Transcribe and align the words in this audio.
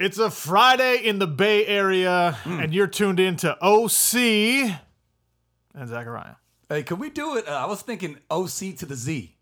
It's 0.00 0.16
a 0.16 0.30
Friday 0.30 0.96
in 1.04 1.18
the 1.18 1.26
Bay 1.26 1.66
Area, 1.66 2.38
and 2.46 2.72
you're 2.72 2.86
tuned 2.86 3.20
in 3.20 3.36
to 3.36 3.54
OC 3.62 4.14
and 5.74 5.86
Zachariah. 5.88 6.36
Hey, 6.70 6.84
can 6.84 6.98
we 6.98 7.10
do 7.10 7.36
it? 7.36 7.46
Uh, 7.46 7.50
I 7.52 7.66
was 7.66 7.82
thinking 7.82 8.16
OC 8.30 8.76
to 8.78 8.86
the 8.86 8.94
Z. 8.94 9.36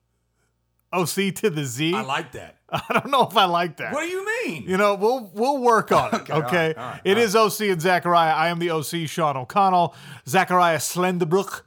OC 0.92 1.32
to 1.36 1.50
the 1.50 1.64
Z. 1.64 1.94
I 1.94 2.02
like 2.02 2.32
that. 2.32 2.56
I 2.70 2.82
don't 2.92 3.08
know 3.12 3.22
if 3.28 3.36
I 3.36 3.44
like 3.44 3.76
that. 3.76 3.92
What 3.92 4.00
do 4.02 4.08
you 4.08 4.26
mean? 4.26 4.64
You 4.66 4.76
know, 4.78 4.96
we'll 4.96 5.30
we'll 5.32 5.58
work 5.58 5.92
on 5.92 6.12
it. 6.12 6.22
Okay, 6.28 6.32
all 6.32 6.40
right, 6.40 6.48
okay? 6.48 6.74
all 6.76 6.90
right, 6.90 7.00
It 7.04 7.18
is 7.18 7.36
OC 7.36 7.60
and 7.60 7.80
Zachariah. 7.80 8.34
I 8.34 8.48
am 8.48 8.58
the 8.58 8.70
OC, 8.70 9.06
Sean 9.08 9.36
O'Connell. 9.36 9.94
Zachariah 10.26 10.78
Slenderbrook. 10.78 11.62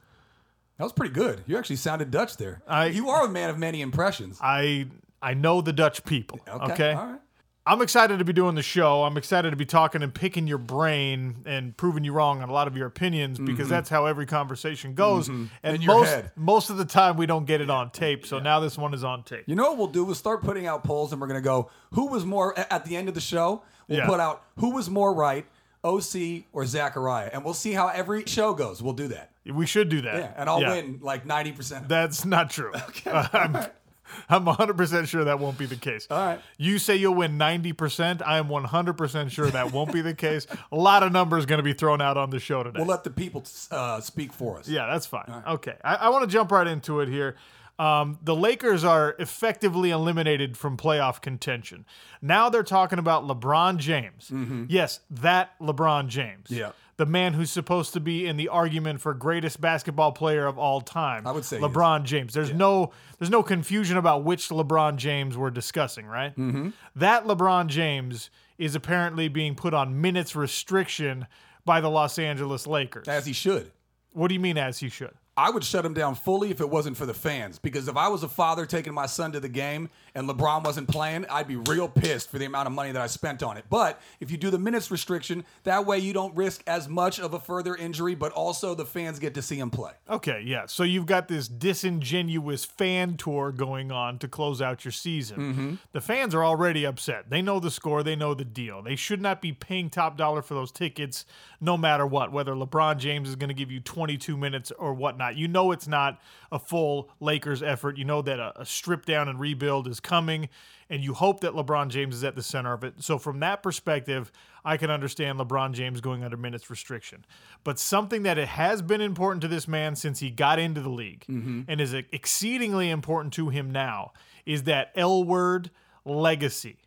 That 0.76 0.84
was 0.84 0.92
pretty 0.92 1.14
good. 1.14 1.44
You 1.46 1.56
actually 1.56 1.76
sounded 1.76 2.10
Dutch 2.10 2.36
there. 2.36 2.60
I- 2.68 2.86
you 2.86 3.08
are 3.08 3.24
a 3.24 3.28
man 3.30 3.48
of 3.48 3.56
many 3.58 3.80
impressions. 3.80 4.38
I 4.42 4.88
I 5.22 5.32
know 5.32 5.62
the 5.62 5.72
Dutch 5.72 6.04
people. 6.04 6.40
Okay. 6.46 6.72
Okay. 6.74 6.92
All 6.92 7.06
right. 7.06 7.20
I'm 7.64 7.80
excited 7.80 8.18
to 8.18 8.24
be 8.24 8.32
doing 8.32 8.56
the 8.56 8.62
show. 8.62 9.04
I'm 9.04 9.16
excited 9.16 9.50
to 9.50 9.56
be 9.56 9.64
talking 9.64 10.02
and 10.02 10.12
picking 10.12 10.48
your 10.48 10.58
brain 10.58 11.36
and 11.46 11.76
proving 11.76 12.02
you 12.02 12.12
wrong 12.12 12.42
on 12.42 12.48
a 12.48 12.52
lot 12.52 12.66
of 12.66 12.76
your 12.76 12.88
opinions 12.88 13.38
because 13.38 13.68
that's 13.68 13.88
how 13.88 14.06
every 14.06 14.26
conversation 14.26 14.94
goes. 14.94 15.28
And 15.28 15.48
Mm-hmm. 15.62 15.74
In 15.76 15.80
your 15.82 15.94
most 16.00 16.24
most 16.34 16.70
of 16.70 16.76
the 16.76 16.84
time 16.84 17.16
we 17.16 17.26
don't 17.26 17.44
get 17.46 17.60
it 17.60 17.70
on 17.70 17.90
tape. 17.90 18.26
So 18.26 18.40
now 18.40 18.58
this 18.58 18.76
one 18.76 18.94
is 18.94 19.04
on 19.04 19.22
tape. 19.22 19.44
You 19.46 19.54
know 19.54 19.68
what 19.70 19.78
we'll 19.78 19.86
do? 19.86 20.02
We'll 20.04 20.16
start 20.16 20.42
putting 20.42 20.66
out 20.66 20.82
polls, 20.82 21.12
and 21.12 21.20
we're 21.20 21.28
gonna 21.28 21.40
go 21.40 21.70
who 21.92 22.08
was 22.08 22.24
more 22.24 22.58
at 22.58 22.84
the 22.84 22.96
end 22.96 23.08
of 23.08 23.14
the 23.14 23.20
show. 23.20 23.62
We'll 23.86 23.98
Yeah. 24.00 24.06
put 24.06 24.18
out 24.18 24.42
who 24.58 24.70
was 24.70 24.90
more 24.90 25.14
right, 25.14 25.46
OC 25.84 26.46
or 26.52 26.66
Zachariah, 26.66 27.30
and 27.32 27.44
we'll 27.44 27.54
see 27.54 27.72
how 27.72 27.88
every 27.88 28.24
show 28.26 28.54
goes. 28.54 28.82
We'll 28.82 28.92
do 28.94 29.06
that. 29.08 29.30
We 29.44 29.66
should 29.66 29.88
do 29.88 30.00
that. 30.02 30.16
Yeah, 30.16 30.32
and 30.36 30.48
I'll 30.48 30.60
win 30.60 30.98
like 31.00 31.26
ninety 31.26 31.52
percent. 31.52 31.88
That's 31.88 32.24
not 32.24 32.50
true. 32.50 32.72
I'm, 33.06 33.66
I'm 34.28 34.44
100% 34.44 35.06
sure 35.06 35.24
that 35.24 35.38
won't 35.38 35.58
be 35.58 35.66
the 35.66 35.76
case. 35.76 36.06
All 36.10 36.18
right. 36.18 36.40
You 36.58 36.78
say 36.78 36.96
you'll 36.96 37.14
win 37.14 37.38
90%. 37.38 38.22
I 38.24 38.38
am 38.38 38.48
100% 38.48 39.30
sure 39.30 39.50
that 39.50 39.72
won't 39.72 39.92
be 39.92 40.00
the 40.00 40.14
case. 40.14 40.46
A 40.70 40.76
lot 40.76 41.02
of 41.02 41.12
numbers 41.12 41.46
going 41.46 41.58
to 41.58 41.62
be 41.62 41.72
thrown 41.72 42.00
out 42.00 42.16
on 42.16 42.30
the 42.30 42.38
show 42.38 42.62
today. 42.62 42.78
We'll 42.78 42.88
let 42.88 43.04
the 43.04 43.10
people 43.10 43.44
uh, 43.70 44.00
speak 44.00 44.32
for 44.32 44.58
us. 44.58 44.68
Yeah, 44.68 44.86
that's 44.86 45.06
fine. 45.06 45.42
Okay. 45.48 45.74
I, 45.84 45.94
I 45.96 46.08
want 46.08 46.24
to 46.24 46.30
jump 46.30 46.50
right 46.52 46.66
into 46.66 47.00
it 47.00 47.08
here. 47.08 47.36
Um, 47.78 48.18
the 48.22 48.36
Lakers 48.36 48.84
are 48.84 49.16
effectively 49.18 49.90
eliminated 49.90 50.56
from 50.56 50.76
playoff 50.76 51.20
contention. 51.20 51.84
Now 52.20 52.48
they're 52.48 52.62
talking 52.62 52.98
about 52.98 53.24
LeBron 53.26 53.78
James. 53.78 54.30
Yes, 54.68 55.00
that 55.10 55.58
LeBron 55.58 56.08
James. 56.08 56.48
Mm-hmm. 56.48 56.54
Yeah. 56.54 56.72
The 57.02 57.06
man 57.06 57.32
who's 57.32 57.50
supposed 57.50 57.94
to 57.94 58.00
be 58.00 58.28
in 58.28 58.36
the 58.36 58.46
argument 58.46 59.00
for 59.00 59.12
greatest 59.12 59.60
basketball 59.60 60.12
player 60.12 60.46
of 60.46 60.56
all 60.56 60.80
time. 60.80 61.26
I 61.26 61.32
would 61.32 61.44
say. 61.44 61.58
LeBron 61.58 62.04
James. 62.04 62.32
There's 62.32 62.54
no 62.54 62.92
there's 63.18 63.28
no 63.28 63.42
confusion 63.42 63.96
about 63.96 64.22
which 64.22 64.50
LeBron 64.50 64.98
James 64.98 65.36
we're 65.36 65.50
discussing, 65.50 66.06
right? 66.06 66.30
Mm-hmm. 66.36 66.68
That 66.94 67.24
LeBron 67.24 67.66
James 67.66 68.30
is 68.56 68.76
apparently 68.76 69.26
being 69.26 69.56
put 69.56 69.74
on 69.74 70.00
minutes 70.00 70.36
restriction 70.36 71.26
by 71.64 71.80
the 71.80 71.90
Los 71.90 72.20
Angeles 72.20 72.68
Lakers. 72.68 73.08
As 73.08 73.26
he 73.26 73.32
should. 73.32 73.72
What 74.12 74.28
do 74.28 74.34
you 74.34 74.40
mean 74.40 74.56
as 74.56 74.78
he 74.78 74.88
should? 74.88 75.14
I 75.36 75.48
would 75.48 75.64
shut 75.64 75.84
him 75.86 75.94
down 75.94 76.14
fully 76.14 76.50
if 76.50 76.60
it 76.60 76.68
wasn't 76.68 76.96
for 76.96 77.06
the 77.06 77.14
fans. 77.14 77.58
Because 77.58 77.88
if 77.88 77.96
I 77.96 78.08
was 78.08 78.22
a 78.22 78.28
father 78.28 78.66
taking 78.66 78.92
my 78.92 79.06
son 79.06 79.32
to 79.32 79.40
the 79.40 79.48
game 79.48 79.88
and 80.14 80.28
LeBron 80.28 80.62
wasn't 80.62 80.88
playing, 80.88 81.24
I'd 81.30 81.48
be 81.48 81.56
real 81.56 81.88
pissed 81.88 82.30
for 82.30 82.38
the 82.38 82.44
amount 82.44 82.66
of 82.66 82.74
money 82.74 82.92
that 82.92 83.00
I 83.00 83.06
spent 83.06 83.42
on 83.42 83.56
it. 83.56 83.64
But 83.70 84.00
if 84.20 84.30
you 84.30 84.36
do 84.36 84.50
the 84.50 84.58
minutes 84.58 84.90
restriction, 84.90 85.44
that 85.64 85.86
way 85.86 85.98
you 85.98 86.12
don't 86.12 86.36
risk 86.36 86.62
as 86.66 86.86
much 86.86 87.18
of 87.18 87.32
a 87.32 87.40
further 87.40 87.74
injury, 87.74 88.14
but 88.14 88.32
also 88.32 88.74
the 88.74 88.84
fans 88.84 89.18
get 89.18 89.32
to 89.34 89.42
see 89.42 89.58
him 89.58 89.70
play. 89.70 89.92
Okay, 90.10 90.42
yeah. 90.44 90.66
So 90.66 90.82
you've 90.82 91.06
got 91.06 91.28
this 91.28 91.48
disingenuous 91.48 92.66
fan 92.66 93.16
tour 93.16 93.52
going 93.52 93.90
on 93.90 94.18
to 94.18 94.28
close 94.28 94.60
out 94.60 94.84
your 94.84 94.92
season. 94.92 95.38
Mm-hmm. 95.38 95.74
The 95.92 96.00
fans 96.02 96.34
are 96.34 96.44
already 96.44 96.84
upset. 96.84 97.30
They 97.30 97.40
know 97.40 97.58
the 97.58 97.70
score, 97.70 98.02
they 98.02 98.16
know 98.16 98.34
the 98.34 98.44
deal. 98.44 98.82
They 98.82 98.96
should 98.96 99.22
not 99.22 99.40
be 99.40 99.52
paying 99.52 99.88
top 99.88 100.18
dollar 100.18 100.42
for 100.42 100.52
those 100.52 100.72
tickets 100.72 101.24
no 101.62 101.78
matter 101.78 102.04
what, 102.04 102.32
whether 102.32 102.52
LeBron 102.52 102.98
James 102.98 103.28
is 103.28 103.36
going 103.36 103.48
to 103.48 103.54
give 103.54 103.70
you 103.70 103.80
22 103.80 104.36
minutes 104.36 104.72
or 104.72 104.92
whatnot. 104.92 105.21
You 105.30 105.48
know 105.48 105.72
it's 105.72 105.88
not 105.88 106.20
a 106.50 106.58
full 106.58 107.10
Lakers 107.20 107.62
effort. 107.62 107.96
You 107.96 108.04
know 108.04 108.22
that 108.22 108.38
a, 108.38 108.62
a 108.62 108.66
strip 108.66 109.04
down 109.04 109.28
and 109.28 109.38
rebuild 109.38 109.88
is 109.88 110.00
coming, 110.00 110.48
and 110.90 111.02
you 111.02 111.14
hope 111.14 111.40
that 111.40 111.52
LeBron 111.52 111.88
James 111.88 112.16
is 112.16 112.24
at 112.24 112.34
the 112.34 112.42
center 112.42 112.72
of 112.72 112.84
it. 112.84 112.94
So, 112.98 113.18
from 113.18 113.40
that 113.40 113.62
perspective, 113.62 114.30
I 114.64 114.76
can 114.76 114.90
understand 114.90 115.38
LeBron 115.38 115.72
James 115.72 116.00
going 116.00 116.22
under 116.22 116.36
minutes 116.36 116.70
restriction. 116.70 117.24
But 117.64 117.78
something 117.78 118.22
that 118.24 118.38
it 118.38 118.48
has 118.48 118.82
been 118.82 119.00
important 119.00 119.42
to 119.42 119.48
this 119.48 119.66
man 119.66 119.96
since 119.96 120.20
he 120.20 120.30
got 120.30 120.58
into 120.58 120.80
the 120.80 120.90
league 120.90 121.24
mm-hmm. 121.28 121.62
and 121.68 121.80
is 121.80 121.94
exceedingly 121.94 122.90
important 122.90 123.32
to 123.34 123.48
him 123.48 123.70
now 123.70 124.12
is 124.46 124.64
that 124.64 124.92
L 124.94 125.24
word 125.24 125.70
legacy. 126.04 126.78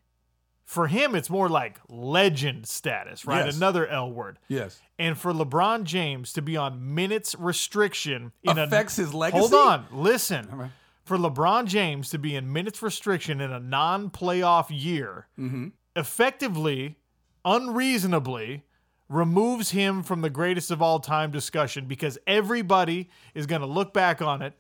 For 0.65 0.87
him, 0.87 1.13
it's 1.13 1.29
more 1.29 1.47
like 1.47 1.79
legend 1.89 2.67
status, 2.67 3.23
right? 3.25 3.45
Yes. 3.45 3.55
Another 3.55 3.85
L 3.87 4.11
word. 4.11 4.39
Yes. 4.47 4.81
And 4.97 5.15
for 5.17 5.31
LeBron 5.31 5.83
James 5.83 6.33
to 6.33 6.41
be 6.41 6.57
on 6.57 6.95
minutes 6.95 7.35
restriction 7.37 8.31
in 8.43 8.57
Affects 8.57 8.97
a, 8.97 9.01
his 9.03 9.13
legacy? 9.13 9.39
Hold 9.39 9.53
on, 9.53 9.85
listen. 9.91 10.47
right. 10.51 10.71
For 11.03 11.17
LeBron 11.17 11.67
James 11.67 12.09
to 12.09 12.17
be 12.17 12.35
in 12.35 12.51
minutes 12.51 12.81
restriction 12.81 13.39
in 13.41 13.51
a 13.51 13.59
non-playoff 13.59 14.65
year, 14.71 15.27
Mm-hmm. 15.39 15.67
effectively, 15.95 16.97
unreasonably 17.69 18.63
removes 19.07 19.71
him 19.71 20.01
from 20.01 20.21
the 20.21 20.29
greatest 20.29 20.71
of 20.71 20.81
all 20.81 20.99
time 20.99 21.29
discussion 21.31 21.85
because 21.85 22.17
everybody 22.25 23.09
is 23.35 23.45
going 23.45 23.61
to 23.61 23.67
look 23.67 23.93
back 23.93 24.21
on 24.21 24.41
it 24.41 24.53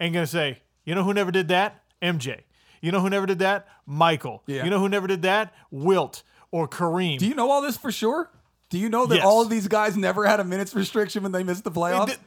and 0.00 0.14
going 0.14 0.24
to 0.24 0.30
say, 0.30 0.60
you 0.84 0.94
know 0.94 1.04
who 1.04 1.12
never 1.12 1.30
did 1.30 1.48
that? 1.48 1.82
MJ. 2.00 2.40
You 2.84 2.92
know 2.92 3.00
who 3.00 3.08
never 3.08 3.24
did 3.24 3.38
that? 3.38 3.66
Michael. 3.86 4.42
Yeah. 4.46 4.62
You 4.62 4.68
know 4.68 4.78
who 4.78 4.90
never 4.90 5.06
did 5.06 5.22
that? 5.22 5.54
Wilt 5.70 6.22
or 6.50 6.68
Kareem. 6.68 7.18
Do 7.18 7.26
you 7.26 7.34
know 7.34 7.50
all 7.50 7.62
this 7.62 7.78
for 7.78 7.90
sure? 7.90 8.30
Do 8.74 8.80
you 8.80 8.88
know 8.88 9.06
that 9.06 9.14
Yes. 9.18 9.24
all 9.24 9.40
of 9.40 9.48
these 9.50 9.68
guys 9.68 9.96
never 9.96 10.26
had 10.26 10.40
a 10.40 10.44
minutes 10.44 10.74
restriction 10.74 11.22
when 11.22 11.30
they 11.30 11.44
missed 11.44 11.62
the 11.62 11.70
playoffs? 11.70 12.08
it, 12.10 12.18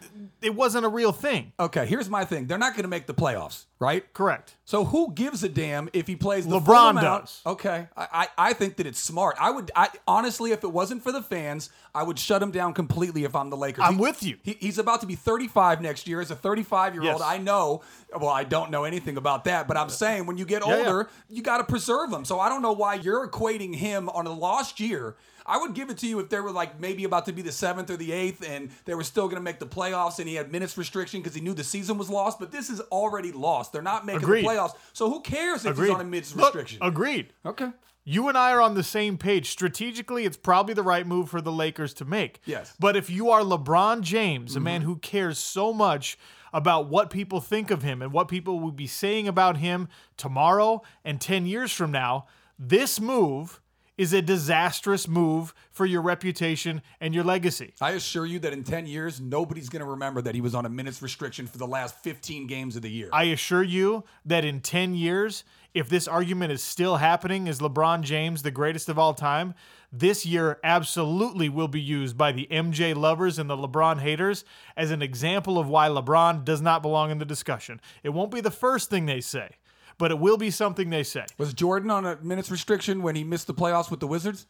it 0.41 0.56
wasn't 0.56 0.85
a 0.85 0.88
real 0.88 1.12
thing. 1.12 1.52
okay, 1.59 1.85
here's 1.85 2.09
my 2.09 2.24
thing. 2.24 2.47
They're 2.47 2.58
not 2.58 2.72
going 2.72 2.84
to 2.84 2.88
make 2.88 3.06
the 3.06 3.13
playoffs, 3.13 3.66
right? 3.80 4.06
Correct. 4.13 4.56
So 4.63 4.86
who 4.86 5.12
gives 5.13 5.44
a 5.44 5.50
damn 5.50 5.90
if 5.91 6.07
he 6.07 6.16
plays 6.16 6.47
the 6.47 6.62
LeBron 6.62 6.66
full 6.66 6.75
amount? 7.00 7.25
does. 7.25 7.41
Okay, 7.46 7.88
I, 7.97 8.07
I 8.13 8.28
I 8.50 8.53
think 8.53 8.78
that 8.78 8.86
it's 8.88 8.97
smart. 9.00 9.36
I 9.41 9.52
would 9.52 9.72
I 9.75 9.90
honestly, 10.07 10.53
if 10.53 10.63
it 10.63 10.72
wasn't 10.72 11.03
for 11.03 11.12
the 11.12 11.22
fans, 11.22 11.69
I 11.94 12.03
would 12.03 12.18
shut 12.18 12.41
him 12.41 12.52
down 12.52 12.74
completely. 12.74 13.25
If 13.25 13.36
I'm 13.36 13.50
the 13.50 13.57
Lakers, 13.57 13.84
I'm 13.86 13.96
He- 13.96 14.00
with 14.00 14.24
you. 14.24 14.38
He, 14.44 14.56
he's 14.62 14.78
about 14.78 15.02
to 15.02 15.07
be 15.07 15.16
35 15.16 15.81
next 15.81 16.07
year. 16.07 16.22
As 16.22 16.31
a 16.31 16.36
35 16.36 16.94
year 16.94 17.03
old, 17.03 17.19
Yes. 17.19 17.22
I 17.22 17.40
know. 17.40 17.81
Well, 18.18 18.30
I 18.30 18.46
don't 18.46 18.72
know 18.72 18.86
anything 18.86 19.18
about 19.18 19.44
that, 19.46 19.68
but 19.68 19.75
I'm 19.75 19.90
saying 19.90 20.28
when 20.28 20.38
you 20.38 20.46
get 20.46 20.62
Yeah, 20.66 20.69
yeah. 20.78 20.78
older, 20.78 21.09
you 21.30 21.41
got 21.41 21.57
to 21.57 21.66
preserve 21.66 22.13
him. 22.13 22.24
So 22.24 22.40
I 22.40 22.47
don't 22.47 22.62
know 22.62 22.72
why 22.74 22.94
you're 22.96 23.28
equating 23.28 23.75
him 23.75 24.07
on 24.09 24.28
a 24.28 24.31
lost 24.34 24.80
year. 24.80 25.18
I 25.47 25.58
would 25.58 25.74
give 25.74 25.90
it 25.90 25.97
to 26.00 26.08
you 26.08 26.19
if 26.19 26.30
they 26.30 26.40
were 26.40 26.52
like 26.52 26.80
maybe 26.80 27.06
about 27.06 27.25
to 27.25 27.31
be 27.31 27.41
the 27.41 27.52
seventh 27.52 27.90
or 27.90 27.97
the 27.97 28.12
eighth, 28.12 28.47
and 28.47 28.69
they 28.85 28.96
were 28.96 29.03
still 29.03 29.25
going 29.25 29.38
to 29.38 29.41
make 29.41 29.59
the 29.59 29.68
playoffs, 29.68 30.19
and 30.19 30.28
he 30.28 30.35
had 30.35 30.52
minutes 30.52 30.78
restriction 30.78 31.22
because 31.22 31.34
he 31.35 31.41
knew 31.41 31.53
the 31.53 31.63
season 31.63 31.97
was 31.97 32.09
lost. 32.09 32.40
But 32.40 32.52
this 32.52 32.69
is 32.69 32.81
already 32.81 33.31
lost. 33.31 33.72
They're 33.72 33.81
not 33.81 34.06
making 34.06 34.24
Agreed. 34.24 34.44
the 34.44 34.50
playoffs. 34.50 34.75
So 34.94 35.09
who 35.09 35.22
cares 35.22 35.66
if 35.66 35.72
Agreed. 35.72 35.88
he's 35.88 35.96
on 35.96 36.02
a 36.02 36.03
minutes 36.03 36.36
Look, 36.36 36.53
restriction? 36.53 36.80
agreed. 36.81 37.34
okay. 37.46 37.72
You 38.09 38.30
and 38.30 38.38
I 38.38 38.53
are 38.53 38.62
on 38.62 38.75
the 38.75 38.84
same 38.84 39.18
page. 39.18 39.50
Strategically, 39.50 40.24
it's 40.24 40.38
probably 40.38 40.74
the 40.74 40.81
right 40.81 41.06
move 41.06 41.30
for 41.30 41.41
the 41.41 41.52
Lakers 41.52 41.94
to 41.96 42.06
make. 42.06 42.40
Yes. 42.46 42.74
But 42.80 42.96
if 42.96 43.09
you 43.09 43.31
are 43.31 43.41
LeBron 43.41 44.00
James, 44.00 44.56
a 44.56 44.62
man 44.62 44.80
mm-hmm. 44.80 44.90
who 44.91 44.96
cares 45.00 45.38
so 45.38 45.74
much 45.74 46.18
about 46.53 46.88
what 46.88 47.09
people 47.09 47.41
think 47.41 47.69
of 47.69 47.84
him 47.84 48.02
and 48.02 48.13
what 48.13 48.30
people 48.30 48.62
will 48.62 48.72
be 48.72 48.88
saying 48.88 49.28
about 49.28 49.57
him 49.57 49.90
tomorrow 50.16 50.81
and 51.03 51.19
10 51.19 51.46
years 51.46 51.74
from 51.74 51.91
now, 51.91 52.28
this 52.57 52.97
move 52.97 53.59
is 53.97 54.13
a 54.13 54.22
disastrous 54.22 55.08
move 55.08 55.53
for 55.72 55.85
your 55.85 56.02
reputation 56.02 56.81
and 57.02 57.13
your 57.16 57.24
legacy. 57.24 57.74
I 57.81 57.91
assure 57.91 58.25
you 58.25 58.40
that 58.40 58.53
in 58.53 58.63
10 58.63 58.85
years, 58.85 59.19
nobody's 59.19 59.69
going 59.69 59.84
to 59.84 59.90
remember 59.90 60.22
that 60.22 60.35
he 60.35 60.41
was 60.41 60.53
on 60.53 60.66
a 60.66 60.69
minutes 60.69 61.02
restriction 61.02 61.47
for 61.47 61.58
the 61.58 61.68
last 61.68 61.96
15 62.03 62.47
games 62.47 62.75
of 62.75 62.81
the 62.81 62.91
year. 62.91 63.09
I 63.12 63.25
assure 63.25 63.63
you 63.63 64.03
that 64.25 64.46
in 64.46 64.62
10 64.62 64.96
years, 64.96 65.44
if 65.74 65.90
this 65.90 66.07
argument 66.07 66.52
is 66.52 66.63
still 66.63 66.97
happening, 66.97 67.47
is 67.47 67.59
LeBron 67.59 68.02
James 68.02 68.44
the 68.44 68.52
greatest 68.52 68.90
of 68.90 68.97
all 69.00 69.13
time? 69.13 69.53
This 69.91 70.25
year 70.25 70.60
absolutely 70.63 71.50
will 71.50 71.68
be 71.68 71.81
used 71.81 72.18
by 72.18 72.31
the 72.31 72.48
MJ 72.51 72.95
lovers 72.95 73.39
and 73.39 73.50
the 73.50 73.56
LeBron 73.56 74.00
haters 74.00 74.44
as 74.75 74.92
an 74.92 75.01
example 75.01 75.57
of 75.57 75.69
why 75.69 75.88
LeBron 75.88 76.44
does 76.44 76.62
not 76.62 76.81
belong 76.81 77.10
in 77.10 77.19
the 77.19 77.25
discussion. 77.25 77.80
It 78.04 78.10
won't 78.10 78.31
be 78.31 78.42
the 78.42 78.51
first 78.51 78.89
thing 78.89 79.06
they 79.06 79.21
say, 79.21 79.51
but 79.97 80.11
it 80.11 80.19
will 80.19 80.38
be 80.38 80.51
something 80.51 80.89
they 80.89 81.03
say. 81.03 81.25
was 81.38 81.53
Jordan 81.53 81.89
on 81.91 82.05
a 82.05 82.17
minutes 82.17 82.51
restriction 82.51 83.01
when 83.01 83.15
he 83.15 83.23
missed 83.23 83.47
the 83.47 83.53
playoffs 83.53 83.89
with 83.89 83.99
the 83.99 84.07
Wizards? 84.07 84.45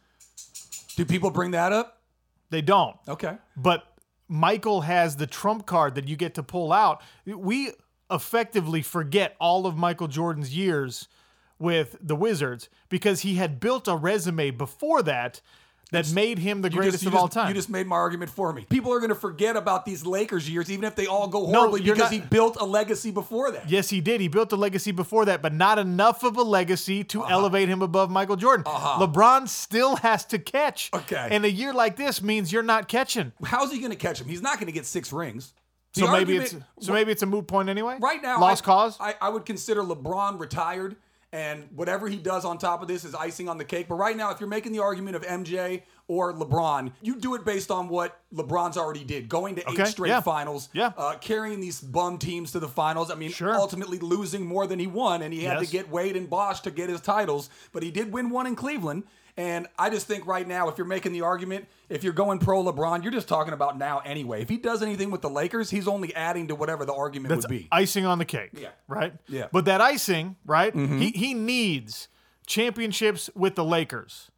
Do 0.96 1.04
people 1.04 1.30
bring 1.30 1.52
that 1.52 1.72
up? 1.72 2.00
They 2.50 2.62
don't. 2.62 2.96
Okay. 3.06 3.36
but 3.56 3.84
Michael 4.28 4.82
has 4.82 5.16
the 5.16 5.26
trump 5.26 5.66
card 5.66 5.94
that 5.94 6.06
you 6.06 6.16
get 6.16 6.34
to 6.34 6.42
pull 6.42 6.72
out. 6.72 7.02
We 7.24 7.72
effectively 8.10 8.82
forget 8.82 9.36
all 9.40 9.66
of 9.66 9.76
Michael 9.76 10.08
Jordan's 10.08 10.54
years 10.54 11.08
with 11.58 11.96
the 12.00 12.16
Wizards 12.16 12.68
because 12.88 13.20
he 13.20 13.34
had 13.34 13.58
built 13.58 13.88
a 13.88 13.96
resume 13.96 14.50
before 14.50 15.02
that 15.02 15.40
that 15.90 16.10
made 16.12 16.38
him 16.38 16.60
the 16.62 16.70
greatest 16.70 17.02
just- 17.02 17.06
of 17.06 17.14
all 17.14 17.28
time. 17.28 17.48
You 17.48 17.54
just 17.54 17.70
made 17.70 17.86
my 17.86 17.96
argument 17.96 18.30
for 18.30 18.52
me. 18.52 18.66
People 18.68 18.92
are 18.92 18.98
going 18.98 19.08
to 19.08 19.14
forget 19.14 19.56
about 19.56 19.84
these 19.84 20.04
Lakers 20.04 20.48
years, 20.48 20.70
even 20.70 20.84
if 20.84 20.94
they 20.94 21.06
all 21.06 21.28
go 21.28 21.46
horribly, 21.46 21.82
you're 21.82 21.94
because 21.94 22.12
not- 22.12 22.22
he 22.22 22.26
built 22.28 22.56
a 22.60 22.64
legacy 22.64 23.10
before 23.10 23.50
that. 23.52 23.70
Yes, 23.70 23.88
he 23.88 24.00
did. 24.00 24.20
He 24.20 24.28
built 24.28 24.52
a 24.52 24.56
legacy 24.56 24.92
before 24.92 25.24
that, 25.26 25.40
but 25.40 25.52
not 25.54 25.78
enough 25.78 26.22
of 26.24 26.36
a 26.36 26.42
legacy 26.42 27.04
to 27.04 27.22
uh-huh. 27.22 27.32
elevate 27.32 27.68
him 27.68 27.82
above 27.82 28.10
Michael 28.10 28.36
Jordan. 28.36 28.64
Uh-huh. 28.66 29.06
LeBron 29.06 29.48
still 29.48 29.96
has 29.96 30.24
to 30.26 30.38
catch. 30.38 30.90
Okay. 30.92 31.28
And 31.30 31.44
a 31.44 31.50
year 31.50 31.72
like 31.72 31.96
this 31.96 32.22
means 32.22 32.52
you're 32.52 32.62
not 32.62 32.88
catching. 32.88 33.32
How's 33.44 33.72
he 33.72 33.78
going 33.78 33.90
to 33.90 33.96
catch 33.96 34.20
him? 34.20 34.28
He's 34.28 34.42
not 34.42 34.54
going 34.56 34.66
to 34.66 34.72
get 34.72 34.86
six 34.86 35.12
rings. 35.12 35.54
The 35.94 36.00
So 36.00 36.06
maybe 36.12 36.38
argument- 36.38 36.64
it's 36.76 36.86
so 36.86 36.92
maybe 36.92 37.12
it's 37.12 37.22
a 37.22 37.26
moot 37.26 37.46
point 37.46 37.70
anyway. 37.70 37.96
right 37.98 38.22
now 38.22 38.38
lost 38.40 38.62
I, 38.64 38.66
cause. 38.66 38.96
I, 39.00 39.14
I 39.22 39.28
would 39.30 39.46
consider 39.46 39.82
LeBron 39.82 40.38
retired, 40.38 40.96
and 41.32 41.68
whatever 41.74 42.08
he 42.08 42.16
does 42.16 42.44
on 42.44 42.56
top 42.58 42.80
of 42.82 42.88
this 42.88 43.04
is 43.04 43.14
icing 43.14 43.48
on 43.48 43.58
the 43.58 43.64
cake. 43.64 43.86
But 43.88 43.96
right 43.96 44.16
now, 44.16 44.30
if 44.30 44.40
you're 44.40 44.48
making 44.48 44.72
the 44.72 44.78
argument 44.80 45.14
of 45.16 45.22
MJ 45.22 45.82
or 46.06 46.32
LeBron, 46.32 46.92
you 47.02 47.16
do 47.16 47.34
it 47.34 47.44
based 47.44 47.70
on 47.70 47.88
what 47.88 48.18
LeBron's 48.34 48.78
already 48.78 49.04
did, 49.04 49.28
going 49.28 49.56
to 49.56 49.68
Okay, 49.68 49.82
eight 49.82 49.88
straight 49.88 50.08
yeah. 50.08 50.20
finals, 50.22 50.70
Yeah. 50.72 50.92
uh, 50.96 51.16
carrying 51.20 51.60
these 51.60 51.80
bum 51.82 52.16
teams 52.18 52.52
to 52.52 52.60
the 52.60 52.68
finals. 52.68 53.10
I 53.10 53.14
mean, 53.14 53.30
Sure. 53.30 53.54
ultimately 53.54 53.98
losing 53.98 54.46
more 54.46 54.66
than 54.66 54.78
he 54.78 54.86
won, 54.86 55.20
and 55.20 55.34
he 55.34 55.44
had 55.44 55.58
Yes. 55.60 55.66
to 55.66 55.72
get 55.72 55.90
Wade 55.90 56.16
and 56.16 56.30
Bosh 56.30 56.60
to 56.62 56.70
get 56.70 56.88
his 56.88 57.02
titles. 57.02 57.50
But 57.72 57.82
he 57.82 57.90
did 57.90 58.10
win 58.10 58.30
one 58.30 58.46
in 58.46 58.56
Cleveland. 58.56 59.02
And 59.38 59.68
I 59.78 59.88
just 59.88 60.08
think 60.08 60.26
right 60.26 60.46
now, 60.46 60.68
if 60.68 60.76
you're 60.76 60.86
making 60.86 61.12
the 61.12 61.20
argument, 61.20 61.68
if 61.88 62.02
you're 62.02 62.12
going 62.12 62.40
pro 62.40 62.60
LeBron, 62.64 63.04
you're 63.04 63.12
just 63.12 63.28
talking 63.28 63.54
about 63.54 63.78
now 63.78 64.00
anyway. 64.04 64.42
If 64.42 64.48
he 64.48 64.56
does 64.56 64.82
anything 64.82 65.12
with 65.12 65.22
the 65.22 65.30
Lakers, 65.30 65.70
he's 65.70 65.86
only 65.86 66.12
adding 66.16 66.48
to 66.48 66.56
whatever 66.56 66.84
the 66.84 66.92
argument 66.92 67.28
That's 67.28 67.44
would 67.44 67.50
be. 67.50 67.68
icing 67.70 68.04
on 68.04 68.18
the 68.18 68.24
cake. 68.24 68.50
Yeah. 68.52 68.70
Right? 68.88 69.14
Yeah. 69.28 69.46
But 69.52 69.66
that 69.66 69.80
icing, 69.80 70.34
right? 70.44 70.74
He 70.74 70.80
mm-hmm. 70.80 70.98
he 70.98 71.34
needs 71.34 72.08
championships 72.46 73.30
with 73.36 73.54
the 73.54 73.64
Lakers. 73.64 74.28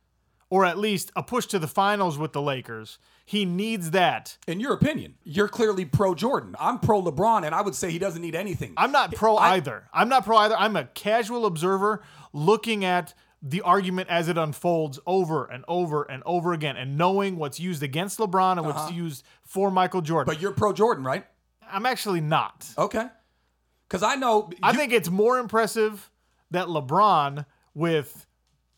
Or 0.50 0.64
at 0.64 0.79
least 0.79 1.12
a 1.14 1.23
push 1.23 1.46
to 1.46 1.61
the 1.61 1.69
finals 1.69 2.19
with 2.19 2.32
the 2.32 2.43
Lakers. 2.43 2.99
He 3.25 3.44
needs 3.44 3.93
that. 3.93 4.37
In 4.49 4.58
your 4.58 4.75
opinion, 4.75 5.14
you're 5.23 5.49
clearly 5.49 5.85
pro 5.85 6.14
Jordan. 6.17 6.56
I'm 6.58 6.81
pro 6.81 7.00
LeBron, 7.00 7.46
and 7.46 7.55
I 7.55 7.62
would 7.62 7.76
say 7.76 7.93
he 7.93 8.00
doesn't 8.00 8.20
need 8.20 8.35
anything. 8.35 8.75
I'm 8.76 8.91
not 8.91 9.14
pro 9.14 9.37
I- 9.37 9.55
either. 9.55 9.88
I'm 9.94 10.08
not 10.08 10.26
pro 10.26 10.37
either. 10.38 10.56
I'm 10.58 10.75
a 10.75 10.85
casual 10.85 11.46
observer 11.46 12.03
looking 12.32 12.85
at 12.85 13.14
the 13.42 13.62
argument 13.62 14.08
as 14.10 14.28
it 14.28 14.37
unfolds 14.37 14.98
over 15.06 15.46
and 15.46 15.64
over 15.66 16.02
and 16.02 16.22
over 16.26 16.52
again 16.52 16.76
and 16.76 16.98
knowing 16.98 17.37
what's 17.37 17.58
used 17.58 17.82
against 17.82 18.19
LeBron 18.19 18.58
and 18.58 18.66
what's 18.66 18.92
used 18.92 19.25
for 19.44 19.70
Michael 19.70 20.02
Jordan. 20.02 20.31
Uh-huh. 20.31 20.37
but 20.37 20.42
you're 20.42 20.52
pro 20.52 20.72
Jordan, 20.72 21.04
right? 21.04 21.25
I'm 21.70 21.87
actually 21.87 22.20
not. 22.20 22.69
Okay. 22.76 23.06
Because 23.88 24.02
I 24.02 24.16
know. 24.16 24.50
I 24.62 24.75
think 24.75 24.92
it's 24.92 25.10
more 25.10 25.38
impressive 25.38 26.10
that 26.50 26.66
LeBron 26.66 27.46
with 27.75 28.26